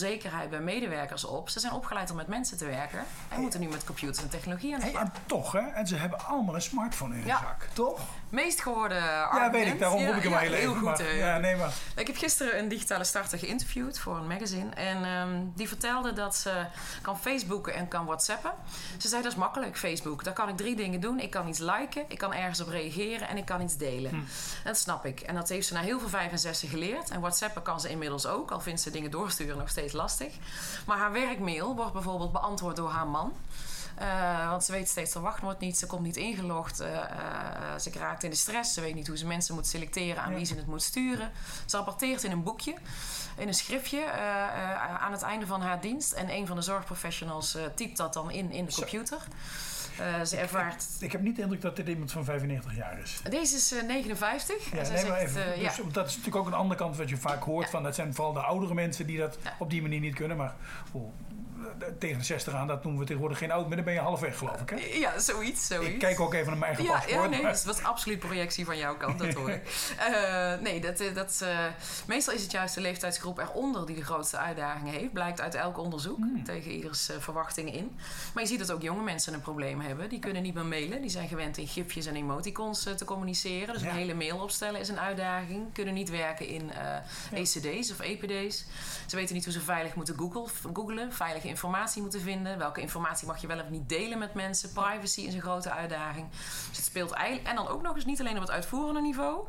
bij 0.50 0.60
medewerkers 0.60 1.26
op. 1.26 1.50
Ze 1.50 1.60
zijn 1.60 1.74
opgeleid 1.74 2.10
om 2.10 2.16
met 2.16 2.28
mensen 2.28 2.58
te 2.58 2.66
werken 2.66 3.04
en 3.30 3.42
moeten 3.42 3.60
nu 3.60 3.68
met 3.68 3.84
computers 3.84 4.18
en 4.24 4.30
technologie 4.30 4.74
aan 4.74 4.80
de 4.80 4.90
slag. 4.90 5.02
en 5.02 5.12
toch, 5.26 5.52
hè? 5.52 5.60
En 5.60 5.88
ze 5.88 5.96
hebben 5.96 6.26
allemaal 6.26 6.56
een 6.56 6.62
smartphone 6.62 7.16
in 7.16 7.22
hun 7.22 7.30
zak, 7.30 7.68
toch? 7.74 8.02
Meest 8.34 8.62
gehoorde 8.62 9.00
argument. 9.00 9.54
Ja, 9.54 9.60
weet 9.60 9.74
ik. 9.74 9.80
Daarom 9.80 10.06
roep 10.06 10.16
ik 10.16 10.24
hem 10.24 10.32
ja, 10.32 10.38
heel, 10.38 10.54
heel 10.54 10.74
goed. 10.74 10.84
Maar, 10.84 11.16
ja, 11.16 11.38
nee, 11.38 11.56
maar. 11.56 11.74
Ik 11.96 12.08
heb 12.08 12.16
gisteren 12.16 12.60
een 12.60 12.68
digitale 12.68 13.04
starter 13.04 13.40
geïnterviewd 13.40 14.00
voor 14.00 14.18
een 14.18 14.28
magazine. 14.28 14.70
En 14.70 15.06
um, 15.06 15.52
die 15.56 15.68
vertelde 15.68 16.14
dat 16.14 16.36
ze 16.36 16.66
kan 17.02 17.20
Facebooken 17.20 17.74
en 17.74 17.88
kan 17.88 18.06
WhatsAppen. 18.06 18.52
Ze 18.98 19.08
zei, 19.08 19.22
dat 19.22 19.32
is 19.32 19.38
makkelijk, 19.38 19.78
Facebook. 19.78 20.24
Daar 20.24 20.34
kan 20.34 20.50
ik 20.50 20.58
drie 20.58 20.76
dingen 20.76 21.00
doen. 21.00 21.20
Ik 21.20 21.30
kan 21.30 21.48
iets 21.48 21.60
liken, 21.60 22.06
ik 22.08 22.18
kan 22.18 22.34
ergens 22.34 22.62
op 22.62 22.68
reageren 22.68 23.28
en 23.28 23.38
ik 23.38 23.46
kan 23.46 23.62
iets 23.62 23.78
delen. 23.78 24.12
Hm. 24.12 24.22
Dat 24.64 24.78
snap 24.78 25.06
ik. 25.06 25.20
En 25.20 25.36
dat 25.36 25.50
heeft 25.50 25.68
ze 25.68 25.74
na 25.74 25.82
heel 25.82 26.00
veel 26.00 26.10
65 26.10 26.70
geleerd. 26.70 27.10
En 27.10 27.20
WhatsAppen 27.20 27.62
kan 27.62 27.80
ze 27.80 27.90
inmiddels 27.90 28.26
ook. 28.26 28.52
Al 28.52 28.62
vindt 28.62 28.82
ze 28.82 28.92
dingen 28.92 29.12
doorsturen 29.12 29.58
nog 29.58 29.70
steeds 29.70 29.94
lastig. 29.94 30.34
Maar 30.86 30.98
haar 30.98 31.12
werkmail 31.12 31.76
wordt 31.76 31.94
bijvoorbeeld 31.94 32.32
beantwoord 32.32 32.76
door 32.76 32.90
haar 32.90 33.08
man. 33.08 33.34
Uh, 34.02 34.50
want 34.50 34.64
ze 34.64 34.72
weet 34.72 34.90
steeds, 34.90 35.16
er 35.16 35.22
wachtwoord 35.22 35.60
niet, 35.60 35.78
ze 35.78 35.86
komt 35.86 36.02
niet 36.02 36.16
ingelogd. 36.16 36.82
Uh, 36.82 36.88
uh, 36.88 37.04
ze 37.80 37.92
raakt 37.92 38.24
in 38.24 38.30
de 38.30 38.36
stress, 38.36 38.74
ze 38.74 38.82
weet 38.82 38.96
niet 38.96 39.08
hoe 39.08 39.18
ze 39.18 39.26
mensen 39.26 39.56
moet 39.56 39.68
selecteren, 39.68 40.24
aan 40.24 40.32
ja. 40.32 40.38
wie 40.38 40.46
ze 40.46 40.56
het 40.56 40.68
moet 40.68 40.84
sturen. 40.84 41.32
Ze 41.66 41.78
rapporteert 41.78 42.24
in 42.24 42.32
een 42.32 42.44
boekje, 42.44 42.74
in 43.38 43.48
een 43.48 43.54
schriftje 43.54 44.12
aan 45.00 45.12
het 45.12 45.22
einde 45.22 45.46
van 45.46 45.62
haar 45.62 45.82
dienst. 45.82 46.12
En 46.12 46.30
een 46.30 46.48
van 46.48 46.56
de 46.56 46.62
zorgprofessionals 46.62 47.58
typt 47.76 47.98
dat 47.98 48.14
dan 48.14 48.32
in, 48.32 48.52
in 48.52 48.66
de 48.66 48.74
computer. 48.74 49.18
Ze 50.26 50.38
ervaart... 50.38 50.86
Ik, 50.96 51.02
ik, 51.02 51.12
heb 51.12 51.22
niet 51.22 51.36
de 51.36 51.42
indruk 51.42 51.62
dat 51.62 51.76
dit 51.76 51.88
iemand 51.88 52.12
van 52.12 52.24
95 52.24 52.76
jaar 52.76 53.00
is. 53.00 53.22
Deze 53.30 53.56
is 53.56 53.74
uh, 53.74 53.84
59. 53.84 54.72
Ja, 54.72 54.78
en 54.78 54.92
nee, 54.92 55.02
zegt, 55.02 55.18
even, 55.18 55.46
dus, 55.46 55.76
ja. 55.76 55.84
Dat 55.92 56.08
is 56.08 56.16
natuurlijk 56.16 56.36
ook 56.36 56.48
een 56.48 56.54
andere 56.54 56.80
kant 56.80 56.98
wat 56.98 57.10
je 57.10 57.18
vaak 57.18 57.44
hoort. 57.44 57.70
Van, 57.70 57.84
dat 57.84 57.96
zijn 57.96 58.14
vooral 58.14 58.34
de 58.34 58.40
oudere 58.40 58.74
mensen 58.74 59.08
die 59.08 59.18
dat 59.18 59.38
op 59.60 59.70
die 59.70 59.82
manier 59.82 60.00
niet 60.00 60.16
kunnen. 60.16 60.38
Maar 60.38 60.56
oh, 60.92 61.14
tegen 62.00 62.18
de 62.18 62.24
60 62.24 62.54
aan, 62.54 62.68
dat 62.68 62.84
noemen 62.84 63.02
we 63.02 63.06
tegenwoordig 63.08 63.38
geen 63.38 63.52
oud 63.52 63.68
meer. 63.68 63.76
Dan 63.76 63.86
ben 63.86 63.94
je 63.94 64.00
halfweg, 64.00 64.38
geloof 64.38 64.62
ik. 64.62 64.70
Hè? 64.70 64.76
Ja, 64.98 65.20
zoiets, 65.20 65.68
zoiets. 65.68 65.94
Ik 65.94 66.00
kijk 66.00 66.20
ook 66.20 66.34
even 66.34 66.48
naar 66.48 66.58
mijn 66.58 66.76
eigen 66.76 66.84
ja, 66.84 66.92
paspoort. 67.00 67.24
Ja, 67.24 67.28
nee, 67.30 67.42
dat 67.42 67.64
was 67.64 67.84
absoluut 67.84 68.20
projectie 68.20 68.66
van 68.66 68.78
jouw 68.78 68.98
kant, 68.98 69.20
dat 69.20 69.34
hoor 69.34 69.50
ik. 69.50 69.92
Uh, 70.10 70.54
nee, 70.68 70.80
dat, 70.82 71.04
dat, 71.14 71.40
uh, 71.44 71.60
meestal 72.08 72.34
is 72.34 72.42
het 72.42 72.52
juist 72.52 72.76
de 72.76 72.82
leeftijdsgroep 72.82 73.38
eronder 73.38 73.86
die 73.86 73.96
de 73.96 74.04
grootste 74.04 74.38
uitdagingen 74.38 74.94
heeft. 74.94 75.14
Blijkt 75.14 75.42
uit 75.42 75.56
elk 75.56 75.78
onderzoek 75.78 76.18
Hmm. 76.18 76.44
tegen 76.44 76.72
ieders 76.72 77.10
uh, 77.10 77.16
verwachtingen 77.20 77.74
in. 77.74 77.98
Maar 78.34 78.44
je 78.44 78.50
ziet 78.50 78.60
dat 78.60 78.72
ook 78.72 78.82
jonge 78.82 79.04
mensen 79.04 79.34
een 79.34 79.42
probleem 79.42 79.82
hebben. 79.82 80.10
Die 80.10 80.20
kunnen 80.20 80.44
niet 80.44 80.54
meer 80.54 80.66
mailen. 80.66 81.02
Die 81.02 81.10
zijn 81.10 81.28
gewend 81.28 81.58
in 81.58 81.68
gifjes 81.68 82.06
en 82.06 82.16
emoticons 82.16 82.84
te 82.84 83.06
communiceren. 83.06 83.74
Dus 83.74 83.84
Ja. 83.84 83.90
een 83.90 83.96
hele 83.96 84.14
mail 84.14 84.38
opstellen 84.38 84.80
is 84.80 84.90
een 84.90 85.00
uitdaging. 85.00 85.74
Kunnen 85.74 85.94
niet 85.94 86.10
werken 86.10 86.48
in 86.48 86.72
ECD's 87.34 87.92
of 87.92 88.00
EPD's. 88.00 88.66
Ze 89.08 89.16
weten 89.16 89.36
niet 89.36 89.44
hoe 89.44 89.54
ze 89.54 89.60
veilig 89.62 89.96
moeten 89.96 90.18
Google, 90.18 90.46
googlen, 90.74 91.14
veilige 91.14 91.48
informatie 91.48 91.62
moeten 92.02 92.22
vinden. 92.22 92.58
Welke 92.58 92.82
informatie 92.82 93.28
mag 93.28 93.42
je 93.42 93.48
wel 93.48 93.60
of 93.60 93.70
niet 93.70 93.90
delen 93.90 94.18
met 94.18 94.34
mensen. 94.34 94.72
Privacy 94.72 95.22
is 95.22 95.34
een 95.34 95.42
grote 95.42 95.72
uitdaging. 95.72 96.30
Dus 96.68 96.78
het 96.78 96.86
speelt 96.86 97.12
eigenlijk. 97.12 97.48
En 97.48 97.56
dan 97.56 97.68
ook 97.68 97.82
nog 97.82 97.96
eens 97.96 98.06
niet 98.06 98.20
alleen 98.20 98.36
op 98.36 98.42
het 98.42 98.52
uitvoerende 98.52 99.02
niveau. 99.02 99.48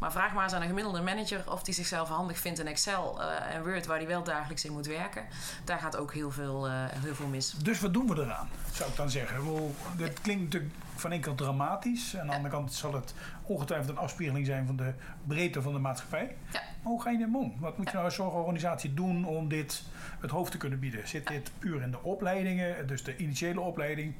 Maar 0.00 0.12
vraag 0.12 0.32
maar 0.32 0.44
eens 0.44 0.52
aan 0.52 0.60
een 0.60 0.68
gemiddelde 0.68 1.02
manager 1.02 1.52
of 1.52 1.62
die 1.62 1.74
zichzelf 1.74 2.08
handig 2.08 2.38
vindt 2.38 2.58
in 2.58 2.66
Excel 2.66 3.20
uh, 3.20 3.54
en 3.54 3.62
Word, 3.62 3.86
waar 3.86 3.96
hij 3.96 4.06
wel 4.06 4.22
dagelijks 4.22 4.64
in 4.64 4.72
moet 4.72 4.86
werken. 4.86 5.24
Daar 5.64 5.78
gaat 5.78 5.96
ook 5.96 6.12
heel 6.14 6.30
veel, 6.30 6.68
uh, 6.68 6.74
heel 6.88 7.14
veel 7.14 7.26
mis. 7.26 7.50
Dus 7.50 7.80
wat 7.80 7.92
doen 7.92 8.06
we 8.06 8.22
eraan, 8.22 8.48
zou 8.72 8.90
ik 8.90 8.96
dan 8.96 9.10
zeggen? 9.10 9.44
Wel, 9.44 9.74
dit 9.96 10.20
klinkt 10.20 10.42
natuurlijk 10.42 10.72
van 10.94 11.12
één 11.12 11.20
kant 11.20 11.38
dramatisch. 11.38 12.16
Aan 12.16 12.26
de 12.26 12.32
andere 12.32 12.54
kant 12.54 12.72
zal 12.72 12.94
het 12.94 13.14
ongetwijfeld 13.42 13.90
een 13.90 14.02
afspiegeling 14.02 14.46
zijn 14.46 14.66
van 14.66 14.76
de 14.76 14.92
breedte 15.26 15.62
van 15.62 15.72
de 15.72 15.78
maatschappij. 15.78 16.36
Ja. 16.52 16.60
Maar 16.60 16.92
hoe 16.92 17.02
ga 17.02 17.10
je 17.10 17.18
dit 17.18 17.34
om? 17.34 17.54
Wat 17.58 17.76
moet 17.76 17.86
je 17.86 17.92
nou 17.92 18.04
als 18.04 18.14
zorgorganisatie 18.14 18.94
doen 18.94 19.24
om 19.24 19.48
dit 19.48 19.82
het 20.20 20.30
hoofd 20.30 20.50
te 20.50 20.58
kunnen 20.58 20.78
bieden? 20.78 21.08
Zit 21.08 21.26
dit 21.26 21.50
puur 21.58 21.82
in 21.82 21.90
de 21.90 22.02
opleidingen, 22.02 22.86
dus 22.86 23.04
de 23.04 23.16
initiële 23.16 23.60
opleiding? 23.60 24.14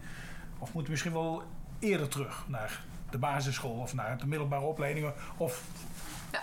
Of 0.58 0.72
moeten 0.72 0.84
we 0.84 0.90
misschien 0.90 1.12
wel 1.12 1.42
eerder 1.78 2.08
terug 2.08 2.44
naar 2.48 2.80
de 3.10 3.18
basisschool 3.18 3.78
of 3.78 3.94
naar 3.94 4.18
de 4.18 4.26
middelbare 4.26 4.64
opleidingen? 4.64 5.14
Of 5.36 5.62
ja. 6.32 6.40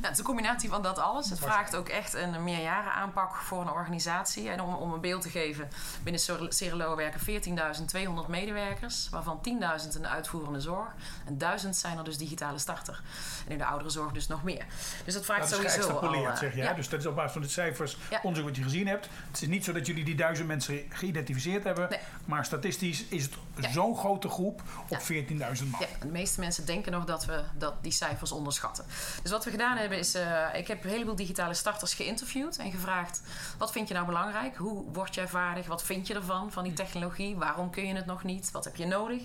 Ja, 0.00 0.06
het 0.06 0.12
is 0.12 0.18
een 0.18 0.24
combinatie 0.24 0.68
van 0.68 0.82
dat 0.82 0.98
alles. 0.98 1.30
Het 1.30 1.38
vraagt 1.38 1.76
ook 1.76 1.88
echt 1.88 2.14
een 2.14 2.44
meerjaren 2.44 2.92
aanpak 2.92 3.34
voor 3.34 3.60
een 3.60 3.70
organisatie. 3.70 4.48
En 4.48 4.60
om, 4.60 4.74
om 4.74 4.92
een 4.92 5.00
beeld 5.00 5.22
te 5.22 5.28
geven, 5.28 5.68
binnen 6.02 6.52
Cerelo 6.52 6.96
werken 6.96 7.20
14.200 7.20 8.28
medewerkers, 8.28 9.08
waarvan 9.10 9.40
10.000 9.82 9.96
in 9.96 10.02
de 10.02 10.08
uitvoerende 10.08 10.60
zorg. 10.60 10.88
En 11.26 11.38
1000 11.38 11.76
zijn 11.76 11.98
er 11.98 12.04
dus 12.04 12.16
digitale 12.16 12.58
starter. 12.58 13.02
En 13.46 13.52
in 13.52 13.58
de 13.58 13.64
ouderenzorg 13.64 14.12
dus 14.12 14.26
nog 14.26 14.42
meer. 14.42 14.64
Dus 15.04 15.14
dat 15.14 15.24
vraagt 15.24 15.40
dat 15.40 15.58
sowieso 15.58 15.88
al... 15.88 16.26
al... 16.26 16.36
zeg 16.36 16.54
jij. 16.54 16.64
Ja. 16.64 16.72
Dus 16.72 16.88
dat 16.88 17.00
is 17.00 17.06
op 17.06 17.14
basis 17.14 17.32
van 17.32 17.42
de 17.42 17.48
cijfers, 17.48 17.96
ja. 18.10 18.20
onderzoek 18.22 18.48
wat 18.48 18.56
je 18.56 18.62
gezien 18.62 18.86
hebt. 18.86 19.08
Het 19.30 19.42
is 19.42 19.48
niet 19.48 19.64
zo 19.64 19.72
dat 19.72 19.86
jullie 19.86 20.04
die 20.04 20.16
duizend 20.16 20.48
mensen 20.48 20.82
geïdentificeerd 20.88 21.64
hebben. 21.64 21.88
Nee. 21.90 21.98
Maar 22.24 22.44
statistisch 22.44 23.04
is 23.04 23.22
het 23.22 23.34
Ja. 23.62 23.72
zo'n 23.72 23.96
grote 23.96 24.28
groep 24.28 24.62
op 24.88 24.98
14.000 24.98 25.36
man. 25.36 25.80
Ja, 25.80 25.86
de 26.00 26.06
meeste 26.06 26.40
mensen 26.40 26.66
denken 26.66 26.92
nog 26.92 27.04
dat 27.04 27.24
we 27.24 27.42
dat 27.58 27.74
die 27.82 27.92
cijfers 27.92 28.32
onderschatten. 28.32 28.84
Dus 29.22 29.30
wat 29.30 29.44
we 29.44 29.50
gedaan 29.50 29.76
hebben 29.76 29.98
is, 29.98 30.14
uh, 30.14 30.46
ik 30.54 30.68
heb 30.68 30.84
een 30.84 30.90
heleboel 30.90 31.16
digitale 31.16 31.54
starters 31.54 31.94
geïnterviewd 31.94 32.58
en 32.58 32.70
gevraagd: 32.70 33.22
wat 33.58 33.72
vind 33.72 33.88
je 33.88 33.94
nou 33.94 34.06
belangrijk? 34.06 34.56
Hoe 34.56 34.84
word 34.92 35.14
jij 35.14 35.28
vaardig? 35.28 35.66
Wat 35.66 35.82
vind 35.82 36.06
je 36.06 36.14
ervan, 36.14 36.52
van 36.52 36.64
die 36.64 36.72
technologie? 36.72 37.36
Waarom 37.36 37.70
kun 37.70 37.86
je 37.86 37.94
het 37.94 38.06
nog 38.06 38.24
niet? 38.24 38.50
Wat 38.50 38.64
heb 38.64 38.76
je 38.76 38.86
nodig? 38.86 39.22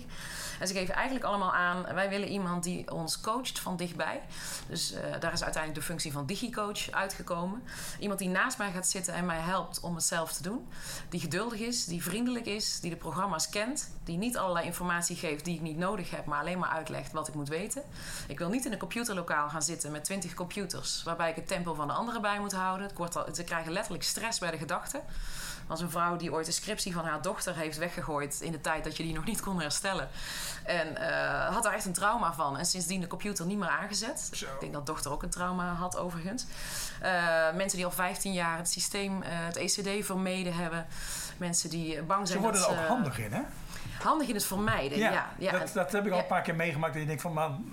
En 0.60 0.66
ze 0.66 0.74
geven 0.74 0.94
eigenlijk 0.94 1.24
allemaal 1.24 1.54
aan: 1.54 1.94
wij 1.94 2.08
willen 2.08 2.28
iemand 2.28 2.64
die 2.64 2.90
ons 2.90 3.20
coacht 3.20 3.58
van 3.58 3.76
dichtbij. 3.76 4.22
Dus 4.68 4.92
uh, 4.92 4.98
daar 5.20 5.32
is 5.32 5.44
uiteindelijk 5.44 5.74
de 5.74 5.86
functie 5.86 6.12
van 6.12 6.26
digicoach 6.26 6.90
uitgekomen. 6.90 7.62
Iemand 7.98 8.18
die 8.18 8.28
naast 8.28 8.58
mij 8.58 8.72
gaat 8.72 8.86
zitten 8.86 9.14
en 9.14 9.26
mij 9.26 9.40
helpt 9.40 9.80
om 9.80 9.94
het 9.94 10.04
zelf 10.04 10.32
te 10.32 10.42
doen. 10.42 10.68
Die 11.08 11.20
geduldig 11.20 11.58
is, 11.58 11.84
die 11.84 12.02
vriendelijk 12.02 12.46
is, 12.46 12.80
die 12.80 12.90
de 12.90 12.96
programma's 12.96 13.48
kent, 13.48 13.90
die 14.04 14.16
niet 14.16 14.36
allerlei 14.36 14.66
informatie 14.66 15.16
geeft 15.16 15.44
die 15.44 15.54
ik 15.54 15.60
niet 15.60 15.76
nodig 15.76 16.10
heb, 16.10 16.24
maar 16.24 16.40
alleen 16.40 16.58
maar 16.58 16.68
uitlegt 16.68 17.12
wat 17.12 17.28
ik 17.28 17.34
moet 17.34 17.48
weten. 17.48 17.82
Ik 18.28 18.38
wil 18.38 18.48
niet 18.48 18.64
in 18.64 18.72
een 18.72 18.78
computerlokaal 18.78 19.48
gaan 19.48 19.62
zitten 19.62 19.92
met 19.92 20.04
20 20.04 20.34
computers, 20.34 21.02
waarbij 21.02 21.30
ik 21.30 21.36
het 21.36 21.48
tempo 21.48 21.74
van 21.74 21.86
de 21.86 21.92
anderen 21.92 22.22
bij 22.22 22.40
moet 22.40 22.52
houden. 22.52 22.90
Ze 23.34 23.44
krijgen 23.44 23.72
letterlijk 23.72 24.04
stress 24.04 24.38
bij 24.38 24.50
de 24.50 24.58
gedachte. 24.58 25.02
Was 25.66 25.80
een 25.80 25.90
vrouw 25.90 26.16
die 26.16 26.32
ooit 26.32 26.46
de 26.46 26.52
scriptie 26.52 26.92
van 26.92 27.04
haar 27.04 27.22
dochter 27.22 27.56
heeft 27.56 27.78
weggegooid 27.78 28.40
in 28.40 28.52
de 28.52 28.60
tijd 28.60 28.84
dat 28.84 28.96
je 28.96 29.02
die 29.02 29.14
nog 29.14 29.24
niet 29.24 29.40
kon 29.40 29.60
herstellen. 29.60 30.08
En 30.64 30.88
uh, 30.92 31.48
had 31.48 31.62
daar 31.62 31.72
echt 31.72 31.84
een 31.84 31.92
trauma 31.92 32.32
van. 32.32 32.58
En 32.58 32.66
sindsdien 32.66 33.00
de 33.00 33.06
computer 33.06 33.46
niet 33.46 33.58
meer 33.58 33.68
aangezet. 33.68 34.30
Zo. 34.32 34.44
Ik 34.44 34.60
denk 34.60 34.72
dat 34.72 34.86
dochter 34.86 35.12
ook 35.12 35.22
een 35.22 35.30
trauma 35.30 35.72
had 35.72 35.96
overigens. 35.96 36.46
Uh, 37.02 37.54
mensen 37.54 37.76
die 37.76 37.86
al 37.86 37.92
15 37.92 38.32
jaar 38.32 38.56
het 38.56 38.68
systeem, 38.68 39.22
uh, 39.22 39.28
het 39.28 39.56
ECD 39.56 40.06
vermeden 40.06 40.54
hebben. 40.54 40.86
Mensen 41.36 41.70
die 41.70 42.02
bang 42.02 42.28
zijn 42.28 42.38
Ze 42.38 42.44
worden 42.44 42.60
dat 42.60 42.70
er 42.70 42.78
ook 42.78 42.88
handig 42.88 43.18
in, 43.18 43.32
hè? 43.32 43.42
Handig 44.02 44.28
in 44.28 44.34
het 44.34 44.44
vermijden, 44.44 44.98
ja. 44.98 45.10
ja, 45.10 45.26
ja. 45.38 45.58
Dat, 45.58 45.70
dat, 45.72 45.92
heb 45.92 46.06
ik 46.06 46.12
al 46.12 46.18
een 46.18 46.26
paar 46.26 46.42
keer 46.42 46.54
meegemaakt. 46.54 46.94
En 46.94 47.00
je 47.00 47.06
denkt 47.06 47.22
van, 47.22 47.32
man, 47.32 47.64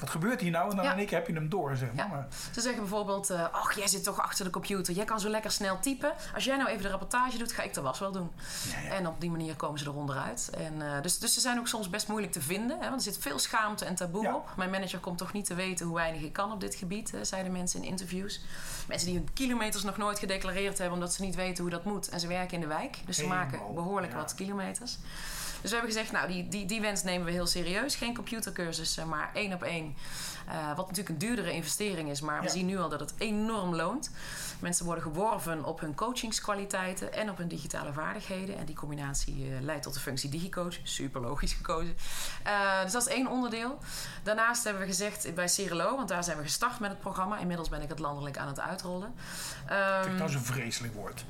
wat 0.00 0.10
gebeurt 0.10 0.40
hier 0.40 0.50
nou? 0.50 0.70
En 0.70 0.76
dan 0.76 0.84
in 0.84 0.98
één 0.98 1.06
keer 1.06 1.18
heb 1.18 1.26
je 1.26 1.32
hem 1.32 1.48
door, 1.48 1.76
zeg 1.76 1.92
maar. 1.94 2.06
Ja. 2.06 2.28
Ze 2.50 2.60
zeggen 2.60 2.80
bijvoorbeeld, 2.80 3.30
uh, 3.30 3.46
ach, 3.52 3.76
jij 3.76 3.88
zit 3.88 4.04
toch 4.04 4.20
achter 4.20 4.44
de 4.44 4.50
computer. 4.50 4.94
Jij 4.94 5.04
kan 5.04 5.20
zo 5.20 5.28
lekker 5.28 5.50
snel 5.50 5.78
typen. 5.80 6.12
Als 6.34 6.44
jij 6.44 6.56
nou 6.56 6.68
even 6.68 6.82
de 6.82 6.88
rapportage 6.88 7.38
doet, 7.38 7.52
ga 7.52 7.62
ik 7.62 7.74
de 7.74 7.80
was 7.80 7.98
wel 7.98 8.12
doen. 8.12 8.30
Ja, 8.70 8.90
en 8.90 9.06
op 9.06 9.20
die 9.20 9.30
manier 9.30 9.56
komen 9.56 9.78
ze 9.78 9.84
er 9.84 9.94
onderuit. 9.94 10.50
En, 10.50 10.74
uh, 10.74 11.02
dus, 11.02 11.18
dus 11.18 11.34
ze 11.34 11.40
zijn 11.40 11.58
ook 11.58 11.68
soms 11.68 11.90
best 11.90 12.08
moeilijk 12.08 12.32
te 12.32 12.40
vinden. 12.40 12.78
Hè, 12.80 12.88
want 12.88 13.06
er 13.06 13.12
zit 13.12 13.22
veel 13.22 13.38
schaamte 13.38 13.84
en 13.84 13.94
taboe 13.94 14.34
op. 14.34 14.52
Mijn 14.56 14.70
manager 14.70 14.98
komt 14.98 15.18
toch 15.18 15.32
niet 15.32 15.44
te 15.44 15.54
weten 15.54 15.86
hoe 15.86 15.94
weinig 15.94 16.22
ik 16.22 16.32
kan 16.32 16.52
op 16.52 16.60
dit 16.60 16.74
gebied, 16.74 17.10
hè, 17.10 17.24
zeiden 17.24 17.52
mensen 17.52 17.82
in 17.82 17.88
interviews. 17.88 18.40
Mensen 18.88 19.08
die 19.08 19.16
hun 19.16 19.32
kilometers 19.32 19.82
nog 19.82 19.96
nooit 19.96 20.18
gedeclareerd 20.18 20.78
hebben, 20.78 20.94
omdat 20.94 21.14
ze 21.14 21.22
niet 21.22 21.34
weten 21.34 21.62
hoe 21.62 21.72
dat 21.72 21.84
moet. 21.84 22.08
En 22.08 22.20
ze 22.20 22.26
werken 22.26 22.54
in 22.54 22.60
de 22.60 22.66
wijk, 22.66 22.98
dus 23.06 23.16
ze 23.16 23.26
maken 23.26 23.74
behoorlijk 23.74 24.12
wat 24.12 24.34
kilometers. 24.34 24.98
Dus 25.60 25.70
we 25.70 25.76
hebben 25.76 25.94
gezegd, 25.94 26.12
nou, 26.12 26.28
die, 26.28 26.48
die, 26.48 26.66
die 26.66 26.80
wens 26.80 27.02
nemen 27.02 27.26
we 27.26 27.32
heel 27.32 27.46
serieus. 27.46 27.94
Geen 27.96 28.14
computercursussen, 28.14 29.08
maar 29.08 29.30
één 29.34 29.52
op 29.52 29.62
één. 29.62 29.96
Uh, 30.48 30.66
wat 30.76 30.86
natuurlijk 30.86 31.08
een 31.08 31.18
duurdere 31.18 31.52
investering 31.52 32.10
is, 32.10 32.20
maar 32.20 32.40
we 32.40 32.46
Ja. 32.46 32.52
zien 32.52 32.66
nu 32.66 32.78
al 32.78 32.88
dat 32.88 33.00
het 33.00 33.14
enorm 33.18 33.74
loont. 33.74 34.10
Mensen 34.58 34.84
worden 34.84 35.02
geworven 35.04 35.64
op 35.64 35.80
hun 35.80 35.94
coachingskwaliteiten 35.94 37.12
en 37.12 37.30
op 37.30 37.36
hun 37.38 37.48
digitale 37.48 37.92
vaardigheden. 37.92 38.58
En 38.58 38.64
die 38.64 38.74
combinatie 38.74 39.48
uh, 39.48 39.60
leidt 39.60 39.82
tot 39.82 39.94
de 39.94 40.00
functie 40.00 40.30
digicoach. 40.30 40.74
Super 40.82 41.20
logisch 41.20 41.52
gekozen. 41.52 41.96
Uh, 42.46 42.82
dus 42.82 42.92
dat 42.92 43.06
is 43.06 43.12
één 43.14 43.26
onderdeel. 43.26 43.78
Daarnaast 44.22 44.64
hebben 44.64 44.82
we 44.82 44.88
gezegd 44.88 45.34
bij 45.34 45.48
Cerelo, 45.48 45.96
want 45.96 46.08
daar 46.08 46.24
zijn 46.24 46.36
we 46.36 46.42
gestart 46.42 46.78
met 46.80 46.90
het 46.90 47.00
programma. 47.00 47.38
Inmiddels 47.38 47.68
ben 47.68 47.82
ik 47.82 47.88
het 47.88 47.98
landelijk 47.98 48.38
aan 48.38 48.48
het 48.48 48.60
uitrollen. 48.60 49.14
Kijk, 49.66 50.04
um, 50.06 50.18
dat 50.18 50.28
is 50.28 50.34
een 50.34 50.44
vreselijk 50.44 50.94
woord 50.94 51.24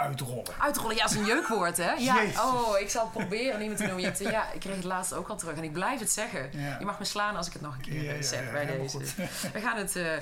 uitrollen. 0.00 0.44
Uitrollen, 0.58 0.96
ja, 0.96 1.04
is 1.04 1.14
een 1.14 1.24
jeukwoord, 1.24 1.76
hè? 1.76 1.92
Ja. 1.92 2.14
Jezus. 2.14 2.40
Oh, 2.40 2.78
ik 2.78 2.90
zal 2.90 3.02
het 3.02 3.12
proberen 3.12 3.58
meer 3.58 3.76
te 3.76 3.82
noemen. 3.82 4.14
Ja, 4.18 4.52
ik 4.52 4.60
kreeg 4.60 4.76
het 4.76 4.84
laatst 4.84 5.14
ook 5.14 5.28
al 5.28 5.36
terug. 5.36 5.56
En 5.56 5.64
ik 5.64 5.72
blijf 5.72 6.00
het 6.00 6.10
zeggen. 6.10 6.50
Ja. 6.52 6.76
Je 6.78 6.84
mag 6.84 6.98
me 6.98 7.04
slaan 7.04 7.36
als 7.36 7.46
ik 7.46 7.52
het 7.52 7.62
nog 7.62 7.74
een 7.74 7.80
keer 7.80 8.02
Ja, 8.02 8.12
ja, 8.12 8.22
zeg 8.22 8.52
bij 8.52 8.66
deze. 8.66 8.96
goed. 8.96 9.14
We 9.52 9.60
gaan 9.60 9.76
het 9.76 9.96
uh, 9.96 10.12
uh, 10.12 10.20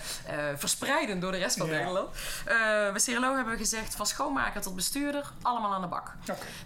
verspreiden 0.56 1.20
door 1.20 1.32
de 1.32 1.38
rest 1.38 1.56
van. 1.56 1.68
Nederland. 1.68 2.08
Uh, 2.08 2.54
bij 2.90 2.98
Cirelo 2.98 3.34
hebben 3.34 3.52
we 3.52 3.58
gezegd, 3.58 3.94
van 3.96 4.06
schoonmaker 4.06 4.60
tot 4.60 4.74
bestuurder, 4.74 5.32
allemaal 5.42 5.74
aan 5.74 5.80
de 5.80 5.86
bak. 5.86 6.12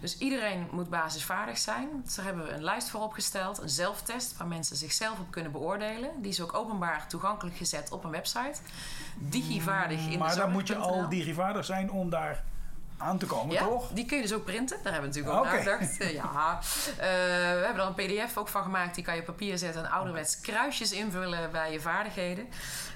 Dus 0.01 0.19
iedereen 0.19 0.69
moet 0.71 0.91
basisvaardig 0.91 1.59
zijn. 1.59 1.89
Dus 2.05 2.15
daar 2.15 2.25
hebben 2.25 2.45
we 2.45 2.51
een 2.51 2.65
lijst 2.65 2.89
voor 2.89 3.01
opgesteld. 3.01 3.63
Een 3.63 3.69
zelftest 3.69 4.37
waar 4.37 4.47
mensen 4.47 4.77
zichzelf 4.77 5.19
op 5.19 5.31
kunnen 5.31 5.53
beoordelen. 5.53 6.11
Die 6.23 6.31
is 6.31 6.41
ook 6.41 6.55
openbaar 6.55 7.07
toegankelijk 7.09 7.57
gezet 7.57 7.91
op 7.91 8.05
een 8.05 8.11
website. 8.11 8.61
Digivaardig 9.17 10.07
in 10.09 10.19
Maar 10.19 10.31
de 10.31 10.37
dan 10.37 10.51
moet 10.51 10.69
je 10.69 10.77
al 10.77 11.09
digivaardig 11.09 11.65
zijn 11.65 11.91
om 11.91 12.11
daar 12.11 12.43
aan 13.03 13.19
te 13.19 13.27
komen, 13.27 13.55
Ja, 13.55 13.65
toch? 13.65 13.89
die 13.93 14.05
kun 14.07 14.17
je 14.17 14.23
dus 14.23 14.33
ook 14.33 14.45
printen. 14.45 14.79
Daar 14.83 14.93
hebben 14.93 15.11
we 15.13 15.19
natuurlijk 15.19 15.47
ook 15.47 15.53
Oké. 15.55 15.65
nagedacht. 15.65 15.99
Eh, 16.01 16.13
ja, 16.13 16.59
Eh, 16.99 17.07
we 17.59 17.63
hebben 17.65 17.83
er 17.83 17.95
een 17.97 18.25
pdf 18.27 18.37
ook 18.37 18.49
van 18.49 18.63
gemaakt. 18.63 18.95
Die 18.95 19.05
kan 19.05 19.15
je 19.15 19.21
op 19.21 19.27
papier 19.27 19.59
zetten 19.59 19.85
en 19.85 19.91
ouderwets 19.91 20.41
kruisjes 20.41 20.93
invullen 20.93 21.51
bij 21.51 21.73
je 21.73 21.81
vaardigheden. 21.81 22.47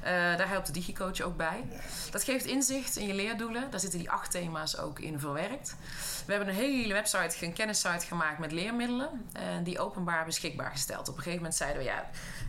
Eh, 0.03 0.13
daar 0.13 0.49
helpt 0.49 0.67
de 0.67 0.73
DigiCoach 0.73 1.21
ook 1.21 1.37
bij. 1.37 1.65
Dat 2.11 2.25
geeft 2.25 2.45
inzicht 2.45 2.97
in 2.97 3.07
je 3.07 3.15
leerdoelen. 3.15 3.71
Daar 3.71 3.81
zitten 3.81 3.99
die 3.99 4.11
acht 4.11 4.31
thema's 4.31 4.79
ook 4.79 4.99
in 4.99 5.21
verwerkt. 5.21 5.77
We 6.27 6.33
hebben 6.33 6.49
een 6.49 6.61
hele 6.61 6.93
website, 6.93 7.45
een 7.47 7.53
kennissite 7.53 8.07
gemaakt 8.07 8.39
met 8.39 8.53
leermiddelen. 8.53 9.29
En 9.33 9.63
die 9.63 9.79
openbaar 9.79 10.25
beschikbaar 10.25 10.71
gesteld. 10.71 11.01
Op 11.09 11.17
een 11.17 11.23
gegeven 11.23 11.37
moment 11.37 11.55
zeiden 11.55 11.79
we, 11.83 11.85
ja, 11.89 12.05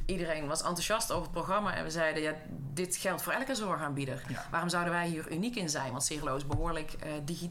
iedereen 0.06 0.48
was 0.48 0.60
enthousiast 0.62 1.12
over 1.12 1.24
het 1.24 1.32
programma. 1.32 1.76
En 1.76 1.84
we 1.84 1.90
zeiden, 1.90 2.22
ja, 2.22 2.34
dit 2.74 2.96
geldt 2.96 3.22
voor 3.22 3.34
elke 3.34 3.56
zorgaanbieder. 3.56 4.22
Ja. 4.28 4.46
Waarom 4.52 4.70
zouden 4.70 4.94
wij 4.94 5.08
hier 5.08 5.32
uniek 5.32 5.56
in 5.56 5.70
zijn? 5.70 5.92
Want 5.92 6.04
Cirlo 6.04 6.36
is 6.36 6.46
behoorlijk 6.48 6.94
eh, 6.94 7.10
digitaal. 7.24 7.46